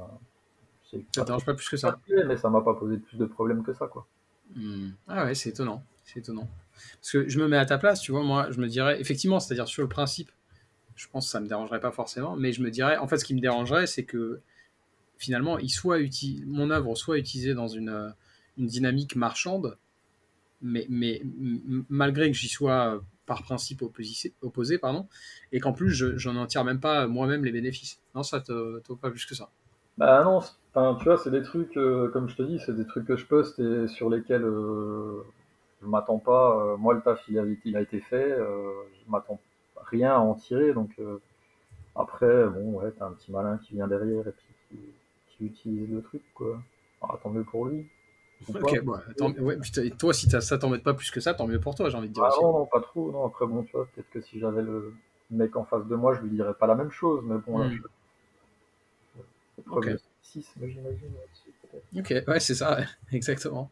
[1.15, 1.99] ça dérange pas plus que ça.
[2.27, 4.07] Mais ça m'a pas posé plus de problèmes que ça, quoi.
[4.55, 4.89] Hmm.
[5.07, 5.83] Ah ouais, c'est étonnant.
[6.03, 6.47] C'est étonnant.
[6.99, 9.39] Parce que je me mets à ta place, tu vois, moi, je me dirais, effectivement,
[9.39, 10.31] c'est-à-dire sur le principe,
[10.95, 13.25] je pense que ça me dérangerait pas forcément, mais je me dirais, en fait, ce
[13.25, 14.41] qui me dérangerait, c'est que
[15.17, 15.99] finalement, il soit
[16.45, 18.13] mon œuvre soit utilisée dans une,
[18.57, 19.77] une dynamique marchande,
[20.61, 21.21] mais, mais
[21.89, 25.07] malgré que j'y sois euh, par principe opposé, opposé pardon,
[25.51, 27.99] et qu'en plus je, n'en tire même pas moi-même les bénéfices.
[28.15, 29.49] Non, ça te, te pas plus que ça.
[29.97, 30.39] Bah non,
[30.97, 33.25] tu vois, c'est des trucs, euh, comme je te dis, c'est des trucs que je
[33.25, 35.23] poste et sur lesquels euh,
[35.81, 36.75] je m'attends pas.
[36.77, 39.39] moi, le taf, il a, il a été fait, je m'attends
[39.85, 40.97] rien à en tirer, donc
[41.95, 44.79] après, bon, ouais, t'as un petit malin qui vient derrière et puis
[45.37, 46.59] qui, utilise le truc, quoi.
[47.01, 47.85] Alors, tant mieux pour lui.
[48.49, 48.97] Ok, bon,
[49.41, 49.57] ouais,
[49.97, 52.13] toi, si ça t'embête pas plus que ça, tant mieux pour toi, j'ai envie de
[52.13, 52.23] dire.
[52.23, 53.11] Ah non, non, pas trop.
[53.11, 54.93] Non, après, bon, tu vois, peut-être que si j'avais le
[55.31, 57.67] mec en face de moi, je lui dirais pas la même chose, mais bon, là,
[57.67, 57.71] hmm.
[57.71, 57.81] je...
[60.21, 61.11] 6, j'imagine.
[61.95, 62.79] Ok, ouais, c'est ça,
[63.11, 63.71] exactement.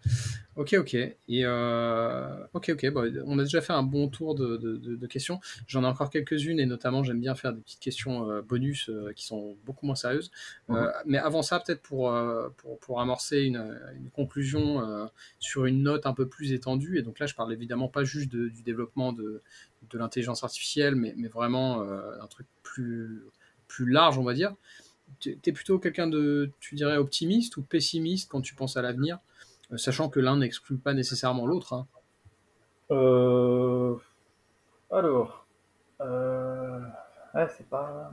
[0.56, 0.94] Ok, ok.
[0.96, 2.91] Et euh, ok, ok.
[2.91, 5.39] Bon, on a déjà fait un bon tour de, de, questions.
[5.67, 9.12] J'en ai encore quelques-unes et notamment j'aime bien faire des petites questions euh, bonus euh,
[9.15, 10.32] qui sont beaucoup moins sérieuses.
[10.67, 10.91] Mhm.
[11.06, 12.13] mais avant ça, peut-être pour,
[12.58, 16.98] pour, pour, amorcer une, une conclusion sur une note un peu plus étendue.
[16.98, 19.41] Et donc là, je parle évidemment pas juste du développement de,
[19.89, 23.24] de l'intelligence artificielle, mais, mais vraiment un truc plus,
[23.67, 24.56] plus large, on va dire
[25.19, 29.19] tu es plutôt quelqu'un de, tu dirais, optimiste ou pessimiste quand tu penses à l'avenir,
[29.71, 31.88] euh, sachant que l'un n'exclut pas nécessairement l'autre hein.
[32.91, 33.95] euh,
[34.91, 35.45] Alors,
[36.02, 36.80] euh...
[37.58, 38.12] c'est pas.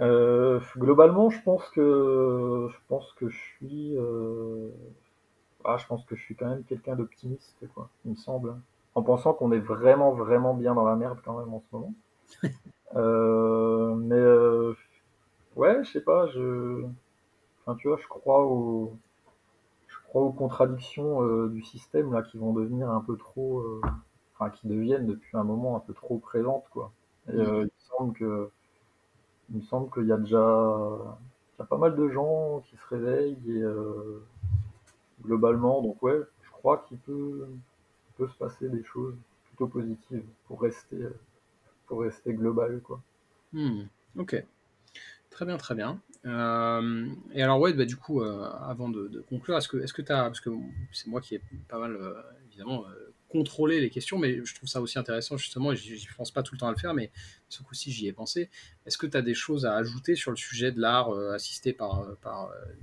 [0.00, 3.96] Euh, globalement, je pense que je pense que je suis.
[5.64, 7.88] Ah, je pense que je suis quand même quelqu'un d'optimiste, quoi.
[8.04, 8.54] Il me semble,
[8.94, 11.94] en pensant qu'on est vraiment, vraiment bien dans la merde quand même en ce moment.
[12.94, 14.74] Euh, mais euh,
[15.56, 16.84] ouais, je sais pas, je,
[17.64, 18.96] enfin, tu vois, je crois aux,
[19.88, 23.64] je crois aux contradictions euh, du système là qui vont devenir un peu trop,
[24.34, 26.92] enfin, qui deviennent depuis un moment un peu trop présentes, quoi.
[27.28, 28.50] Et il me semble que,
[29.50, 32.76] il me semble qu'il y a déjà, il y a pas mal de gens qui
[32.76, 33.64] se réveillent et
[35.24, 37.48] globalement, donc ouais, je crois qu'il peut,
[38.16, 40.98] peut se passer des choses plutôt positives pour rester
[41.86, 42.80] pour rester global.
[42.82, 43.00] Quoi.
[43.52, 43.82] Hmm,
[44.16, 44.44] ok.
[45.30, 46.00] Très bien, très bien.
[46.24, 50.24] Euh, et alors, ouais, bah, du coup, euh, avant de, conclure, est-ce que tu as.
[50.24, 50.50] Parce que
[50.92, 52.14] c'est moi qui ai pas mal, euh,
[52.48, 52.86] évidemment,
[53.28, 56.42] contrôlé les questions, mais je trouve ça aussi intéressant, justement, et je ne pense pas
[56.42, 57.10] tout le temps à le faire, mais
[57.50, 58.48] ce coup-ci, j'y ai pensé.
[58.86, 62.06] Est-ce que tu as des choses à ajouter sur le sujet de l'art assisté par,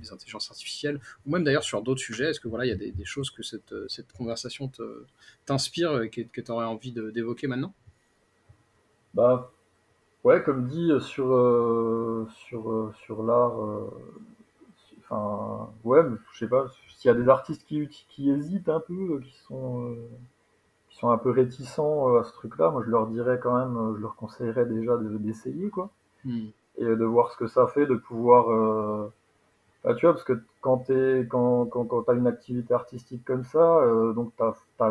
[0.00, 2.30] les intelligences artificielles, ou même d'ailleurs sur d'autres sujets?
[2.30, 4.70] Est-ce que voilà, il y a des, choses que cette, cette conversation
[5.44, 7.74] t'inspire et que, que tu aurais envie d'évoquer maintenant?
[9.14, 9.50] Bah,
[10.24, 13.54] ouais, comme dit euh, sur, euh, sur, euh, sur l'art,
[15.00, 16.02] enfin, ouais,
[16.32, 19.96] je sais pas, s'il y a des artistes qui, qui hésitent un peu, qui sont,
[20.88, 24.02] qui sont un peu réticents à ce truc-là, moi je leur dirais quand même, je
[24.02, 25.90] leur conseillerais déjà d'essayer, quoi.
[26.24, 26.46] Hmm.
[26.78, 28.46] Et de voir ce que ça fait de pouvoir.
[29.84, 33.82] Bah, tu vois, parce que quand, tu as une activité artistique comme ça,
[34.14, 34.32] donc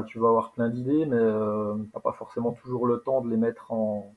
[0.06, 3.38] tu vas avoir plein d'idées, mais euh, t'as pas forcément toujours le temps de les
[3.38, 4.14] mettre en,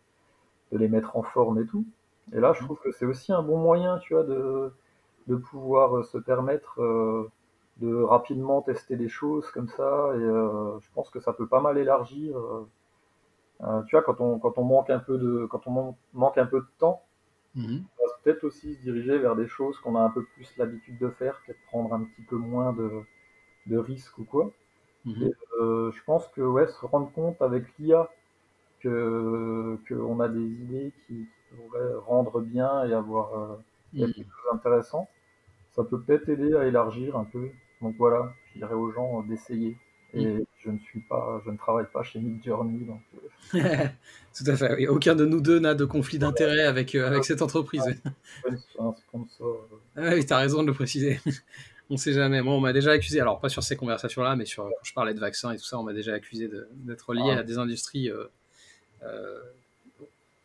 [0.72, 1.86] de les mettre en forme et tout.
[2.32, 4.72] Et là, je trouve que c'est aussi un bon moyen, tu vois, de,
[5.50, 7.30] pouvoir euh, se permettre euh,
[7.78, 10.10] de rapidement tester des choses comme ça.
[10.14, 12.36] Et euh, je pense que ça peut pas mal élargir,
[13.86, 16.60] tu vois, quand on, quand on manque un peu de, quand on manque un peu
[16.60, 17.02] de temps,
[17.54, 17.95] va
[18.26, 21.40] peut-être aussi se diriger vers des choses qu'on a un peu plus l'habitude de faire,
[21.46, 22.90] peut-être prendre un petit peu moins de,
[23.66, 24.50] de risques ou quoi.
[25.04, 28.10] Mmh et, je pense que ouais, se rendre compte avec l'IA
[28.80, 33.58] que qu'on a des idées qui, pourraient rendre bien et avoir
[33.94, 35.08] quelque chose d'intéressant,
[35.70, 37.50] ça peut peut-être aider à élargir un peu.
[37.80, 39.76] Donc voilà, je dirais aux gens d'essayer.
[40.16, 43.00] Et je ne suis pas, je ne travaille pas chez Midjourney, donc.
[43.54, 43.86] Euh.
[44.36, 44.88] Tout à fait.
[44.88, 47.82] aucun de nous deux n'a de conflit d'intérêt avec euh, avec cette entreprise.
[48.78, 49.68] un sponsor.
[49.96, 51.20] Ah oui, as raison de le préciser.
[51.90, 52.40] on ne sait jamais.
[52.42, 55.14] Moi, on m'a déjà accusé, alors pas sur ces conversations-là, mais sur quand je parlais
[55.14, 56.50] de vaccins et tout ça, on m'a déjà accusé
[56.84, 57.40] d'être lié ah.
[57.40, 59.40] à des industries euh,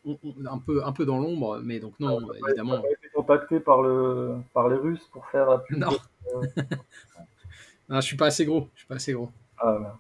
[0.05, 2.81] un peu un peu dans l'ombre, mais donc non, ah, évidemment.
[2.81, 5.77] Tu été contacté par le par les Russes pour faire la pub.
[5.77, 5.97] Non.
[7.89, 8.67] non, je suis pas assez gros.
[8.73, 9.31] Je suis pas assez gros.
[9.61, 9.95] Ah,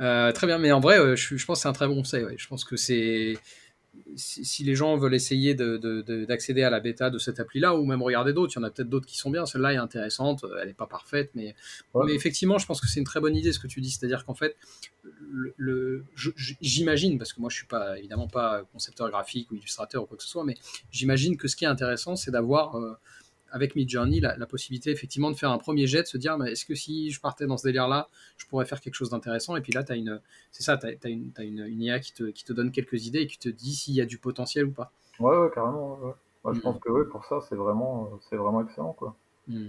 [0.00, 2.26] euh, très bien, mais en vrai, euh, je, pense que c'est un très bon conseil.
[2.36, 3.34] Je pense que c'est
[4.16, 8.32] si, les gens veulent essayer d'accéder à la bêta de cette appli-là, ou même regarder
[8.32, 9.46] d'autres, il y en a peut-être d'autres qui sont bien.
[9.46, 11.54] Celle-là est intéressante, elle n'est pas parfaite, mais,
[11.94, 13.90] mais effectivement, je pense que c'est une très bonne idée ce que tu dis.
[13.90, 14.56] C'est-à-dire qu'en fait,
[15.26, 16.04] le,
[16.60, 20.16] j'imagine, parce que moi je suis pas évidemment pas concepteur graphique ou illustrateur ou quoi
[20.16, 20.56] que ce soit, mais
[20.90, 22.94] j'imagine que ce qui est intéressant, c'est d'avoir euh,
[23.54, 26.66] avec Midjourney la, la, possibilité effectivement de faire un premier jet, de se dire est-ce
[26.66, 29.54] que si je partais dans ce délire-là, je pourrais faire quelque chose d'intéressant?
[29.54, 32.00] Et puis là, tu as une, c'est ça, tu as, une, as une, une, IA
[32.00, 34.18] qui te, qui te, donne quelques idées et qui te dit s'il y a du
[34.18, 34.90] potentiel ou pas.
[35.20, 36.16] Ouais, ouais carrément.
[36.44, 36.60] Je mm.
[36.60, 38.92] pense que ouais, pour ça, c'est vraiment, c'est vraiment excellent.
[38.92, 39.16] Quoi.
[39.46, 39.68] Mm.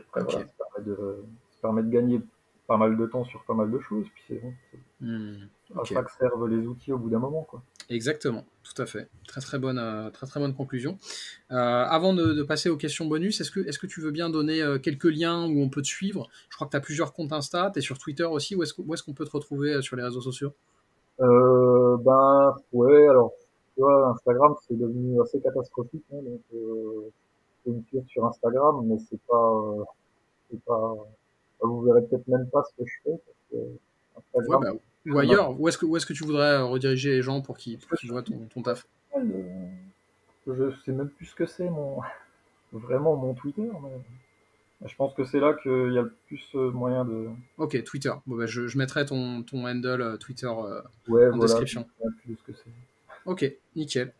[0.00, 2.20] Après, voilà, ça, permet de, ça permet de gagner
[2.66, 4.54] pas mal de temps sur pas mal de choses, puis c'est bon.
[5.00, 5.46] Hmm,
[5.78, 7.42] à ça que servent les outils au bout d'un moment.
[7.42, 7.62] Quoi.
[7.90, 9.08] Exactement, tout à fait.
[9.26, 10.96] Très très bonne, euh, très, très bonne conclusion.
[11.50, 14.62] Euh, avant de, passer aux questions bonus, est-ce que, est que tu veux bien donner
[14.62, 16.28] euh, quelques liens où on peut te suivre?
[16.50, 18.74] Je crois que tu as plusieurs comptes Insta, tu es sur Twitter aussi, où est-ce,
[18.80, 20.52] est qu'on peut te retrouver sur les réseaux sociaux?
[21.18, 23.32] Ben, ouais, alors,
[23.74, 26.04] tu vois, Instagram, c'est devenu assez catastrophique.
[26.12, 26.40] Hein, donc,
[27.66, 29.64] je me suis sur Instagram, mais c'est pas,
[30.48, 30.94] c'est pas,
[31.60, 33.20] vous verrez peut-être même pas ce que je fais.
[34.14, 34.72] Parce que bah,
[35.06, 37.78] ou ailleurs, où est-ce que, où est que tu voudrais rediriger les gens pour qu'ils
[38.04, 38.86] voient ton, ton taf?
[40.46, 42.00] Je sais même plus ce que c'est mon
[42.72, 46.70] vraiment mon Twitter, mais je pense que c'est là qu'il y a le plus euh,
[46.70, 47.28] moyen de.
[47.58, 48.12] Ok, Twitter.
[48.26, 50.80] Bon, bah, je, je, mettrai ton, ton handle euh, Twitter euh,
[51.32, 51.86] en description.
[52.24, 52.70] Plus que c'est.
[53.26, 53.44] Ok,
[53.76, 54.14] nickel.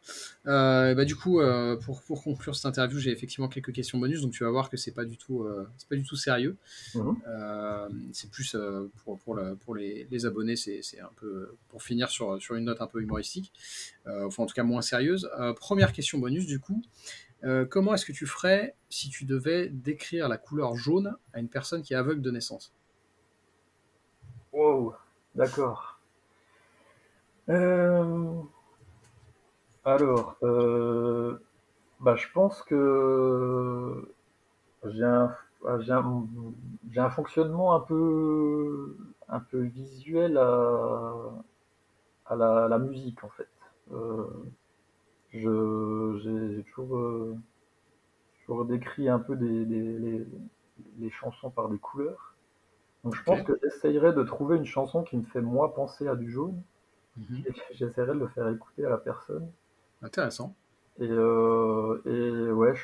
[0.47, 4.21] Euh, bah, du coup, euh, pour, pour, conclure cette interview, j'ai effectivement quelques questions bonus,
[4.21, 6.57] donc tu vas voir que c'est pas du tout, euh, c'est pas du tout sérieux.
[6.95, 8.11] Mhm.
[8.13, 8.57] c'est plus
[9.05, 12.81] pour, pour, pour les, les, abonnés, c'est un peu pour finir sur, sur une note
[12.81, 13.53] un peu humoristique,
[14.07, 15.29] enfin en tout cas moins sérieuse.
[15.57, 16.83] première question bonus, du coup,
[17.71, 21.83] comment est-ce que tu ferais si tu devais décrire la couleur jaune à une personne
[21.83, 22.73] qui est aveugle de naissance?
[24.53, 24.95] Wow,
[25.35, 26.01] d'accord.
[27.49, 28.43] Euh...
[29.85, 31.39] Alors, euh,
[32.01, 34.15] bah, je pense que
[34.87, 35.35] j'ai un,
[35.81, 36.27] j'ai un,
[36.93, 38.97] j'ai un fonctionnement un peu,
[39.29, 41.15] un peu visuel à,
[42.27, 43.49] à la, la musique en fait.
[43.93, 44.27] Euh,
[45.33, 47.37] je, j'ai toujours, euh,
[48.45, 50.27] toujours décrit un peu des, des- les,
[50.99, 52.35] les chansons par des couleurs.
[53.05, 56.17] Donc je pense que j'essayerais de trouver une chanson qui me fait moi penser à
[56.17, 56.63] du jaune
[57.17, 57.45] mhm.
[57.47, 59.51] et j'essaierais de le faire écouter à la personne.
[60.03, 60.55] Intéressant.
[60.99, 62.75] Et, euh, et ouais,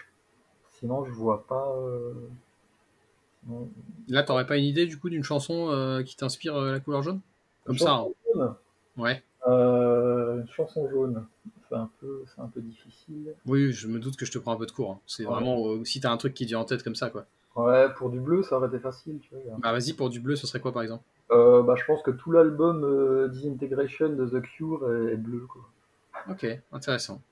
[0.72, 1.74] sinon je vois pas.
[1.78, 2.12] Euh...
[4.08, 7.02] Là, t'aurais pas une idée du coup d'une chanson euh, qui t'inspire euh, la couleur
[7.02, 7.20] jaune?
[7.64, 7.94] Comme ça.
[7.94, 8.06] Hein.
[8.34, 8.54] Jaune?
[8.96, 9.22] Ouais.
[9.46, 11.24] Une chanson jaune.
[11.68, 13.34] C'est un, peu, un peu difficile.
[13.44, 14.92] Oui, je me doute que je te prends un peu de cours.
[14.92, 15.00] Hein.
[15.06, 17.26] C'est vraiment si t'as un truc qui vient en tête comme ça, quoi.
[17.56, 19.18] Ouais, pour du bleu, ça aurait été facile.
[19.20, 19.56] Tu vois.
[19.58, 21.02] Bah vas-y, pour du bleu, ce serait quoi par exemple?
[21.30, 25.46] Euh, bah, Je pense que tout l'album euh, The Integration de The Cure est bleu.
[25.48, 25.62] Quoi.
[26.28, 27.22] Ok, intéressant.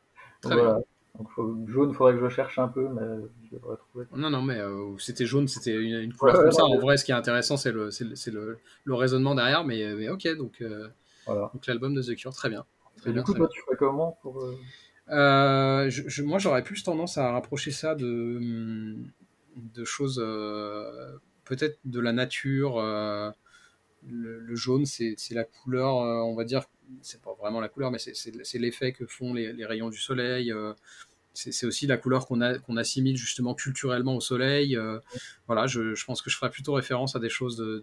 [0.41, 0.79] Très bien.
[1.19, 1.29] Donc,
[1.69, 4.07] jaune, faudrait que je cherche un peu, mais je devrais trouver.
[4.17, 6.65] Non, non, mais euh, c'était jaune, c'était une, couleur comme ça.
[6.65, 10.37] En vrai, ce qui est intéressant, c'est le, le, le, raisonnement derrière, mais, mais ok,
[10.37, 10.89] donc, euh,
[11.29, 12.65] donc l'album de The Cure, très bien.
[12.97, 14.43] Très Et du coup, toi, tu ferais comment pour.
[14.43, 14.59] Euh,
[15.11, 18.97] euh je, moi, j'aurais plus tendance à rapprocher ça de,
[19.57, 20.17] de choses,
[21.45, 22.81] peut-être de la nature.
[24.07, 26.65] Le, le, jaune, c'est la couleur, on va dire,
[27.03, 30.53] c'est pas vraiment la couleur, mais c'est l'effet que font les, rayons du soleil.
[30.53, 30.73] Euh,
[31.35, 34.77] c'est aussi la couleur qu'on qu'on assimile justement culturellement au soleil.
[34.77, 35.01] Euh,
[35.47, 37.81] voilà, je, pense que je ferai plutôt référence à des choses de,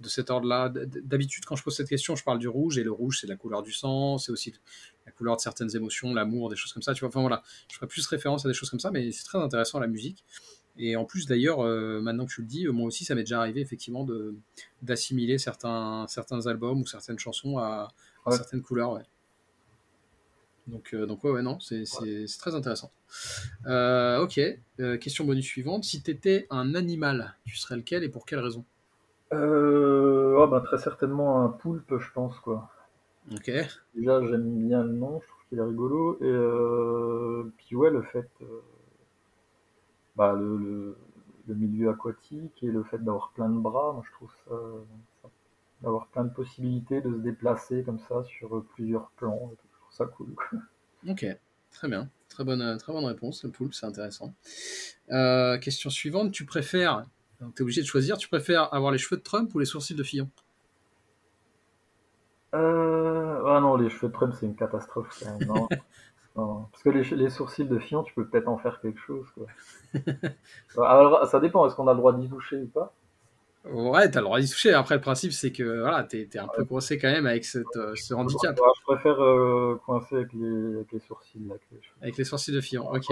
[0.00, 0.68] de, cet ordre-là.
[0.68, 3.36] D'habitude, quand je pose cette question, je parle du rouge, et le rouge, c'est la
[3.36, 4.54] couleur du sang, c'est aussi
[5.06, 6.94] la couleur de certaines émotions, l'amour, des choses comme ça.
[6.94, 9.24] Tu vois, enfin voilà, je ferai plus référence à des choses comme ça, mais c'est
[9.24, 10.24] très intéressant la musique.
[10.80, 13.40] Et en plus, d'ailleurs, euh, maintenant que tu le dis, moi aussi, ça m'est déjà
[13.40, 14.06] arrivé effectivement
[14.82, 17.88] d'assimiler certains, certains albums ou certaines chansons à,
[18.30, 19.02] certaines couleurs, ouais.
[20.66, 21.84] Donc, donc ouais, ouais, non, c'est
[22.38, 22.90] très intéressant.
[23.66, 24.40] ok,
[25.00, 25.84] question bonus suivante.
[25.84, 28.64] Si tu étais un animal, tu serais lequel et pour quelle raison?
[29.32, 32.70] Euh, bah, Très certainement un poulpe, je pense, quoi.
[33.32, 33.50] Ok.
[33.94, 36.16] Déjà, j'aime bien le nom, je trouve qu'il est rigolo.
[36.20, 38.28] Et euh, puis, ouais, le fait.
[38.42, 38.62] Euh,
[40.16, 40.96] bah, le,
[41.46, 44.54] le, milieu aquatique et le fait d'avoir plein de bras, moi, je trouve ça.
[45.82, 49.50] D'avoir plein de possibilités de se déplacer comme ça sur plusieurs plans.
[49.50, 50.34] Je trouve ça cool.
[51.08, 51.24] Ok,
[51.70, 52.10] très bien.
[52.28, 54.34] Très bonne, très bonne réponse, le poulpe, c'est intéressant.
[55.10, 57.06] Euh, question suivante, tu préfères
[57.38, 58.18] tu es obligé de choisir.
[58.18, 60.28] Tu préfères avoir les cheveux de Trump ou les sourcils de Fillon?
[62.54, 63.42] Euh...
[63.46, 65.22] Ah non, les cheveux de Trump, c'est une catastrophe.
[66.36, 66.68] Non.
[66.70, 69.26] Parce que les, sourcils de Fillon, tu peux peut-être en faire quelque chose.
[70.76, 72.94] Alors, ça dépend, est-ce qu'on a le droit d'y toucher ou pas?
[73.64, 74.72] Ouais, t'as le droit d'y toucher.
[74.72, 77.64] Après, le principe, c'est que voilà, t'es es un peu coincé quand même avec cette,
[77.76, 78.56] euh, ce handicap.
[78.56, 81.40] je préfère euh, coincer avec les, sourcils.
[82.00, 83.06] avec, les sourcils de Fillon, ok.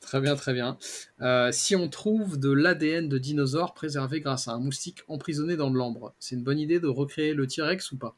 [0.00, 0.76] Très bien, très bien.
[1.22, 5.70] Euh, si on trouve de l'ADN de dinosaures préservé grâce à un moustique emprisonné dans
[5.70, 8.14] de l'ambre, c'est une bonne idée de recréer le T-Rex ou pas?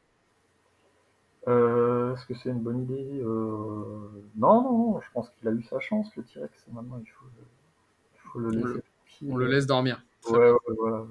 [1.47, 3.21] Est-ce que c'est une bonne idée?
[3.23, 6.51] Euh, Non, non, je pense qu'il a eu sa chance, le T-Rex.
[6.73, 8.83] Maintenant, il faut, le laisser.
[9.27, 10.03] On le, laisse dormir.
[10.29, 11.05] Ouais, ouais, voilà.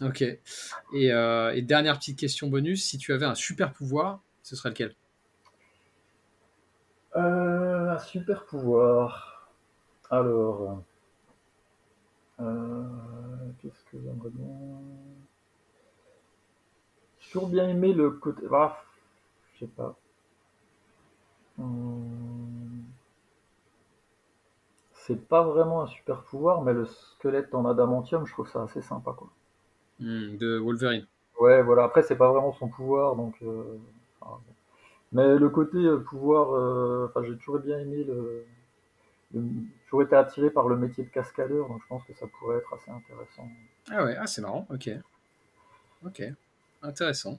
[0.00, 0.22] Ok.
[0.22, 0.40] Et,
[0.92, 4.94] et, dernière petite question bonus si tu avais un super pouvoir, ce serait lequel?
[7.14, 9.50] Un super pouvoir.
[10.10, 10.82] Alors,
[12.40, 12.82] euh,
[13.60, 14.48] qu'est-ce que j'aimerais bien
[17.34, 18.42] toujours bien aimé le côté.
[18.52, 18.80] Ah,
[19.54, 19.96] je sais pas.
[21.58, 22.43] Hum,
[25.06, 28.80] c'est pas vraiment un super pouvoir, mais le squelette en adamantium, je trouve ça assez
[28.80, 29.28] sympa, quoi.
[30.00, 31.06] Hmm, de Wolverine.
[31.38, 31.84] Ouais, voilà.
[31.84, 33.34] Après, c'est pas vraiment son pouvoir, donc.
[33.42, 33.64] Euh,
[35.12, 36.48] mais le côté euh, pouvoir,
[37.08, 38.46] enfin, j'ai toujours bien aimé le,
[39.84, 42.72] toujours été attiré par le métier de cascadeur, donc je pense que ça pourrait être
[42.74, 43.48] assez intéressant.
[43.90, 44.90] Ah ouais, ah, c'est marrant, ok.
[46.06, 46.22] Ok,
[46.82, 47.38] intéressant.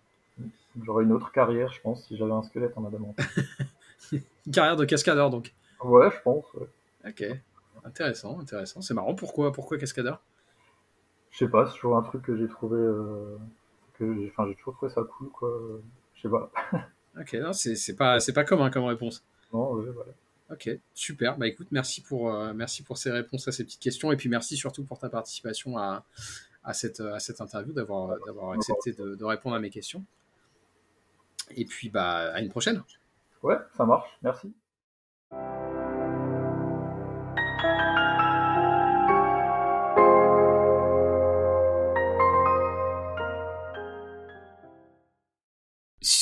[0.84, 3.16] J'aurais une autre carrière, je pense, si j'avais un squelette en adamant.
[4.11, 4.22] une
[4.53, 5.53] carrière de cascadeur, donc
[5.84, 6.45] Ouais, je pense.
[7.07, 7.24] Ok,
[7.86, 8.82] intéressant, intéressant.
[8.82, 10.22] C'est marrant, pourquoi, pourquoi cascadeur
[11.32, 12.78] Je sais pas, c'est toujours un truc que j'ai trouvé.
[12.78, 13.38] Euh,
[13.98, 15.58] que enfin, j'ai toujours trouvé ça cool, quoi.
[16.16, 16.52] Je sais pas.
[17.20, 19.24] ok, non, c'est pas, pas commun comme réponse.
[19.54, 20.12] Non, ouais, voilà.
[20.52, 21.38] Ok, super.
[21.38, 24.30] Bah écoute, merci pour, euh, merci pour ces réponses à ces petites questions et puis
[24.30, 26.06] merci surtout pour ta participation à,
[26.64, 30.06] à, cette, à cette interview, d'avoir, d'avoir accepté de, répondre à mes questions.
[31.50, 32.84] Et puis bah à une prochaine.
[33.42, 34.10] Ouais, ça marche.
[34.22, 34.54] Merci.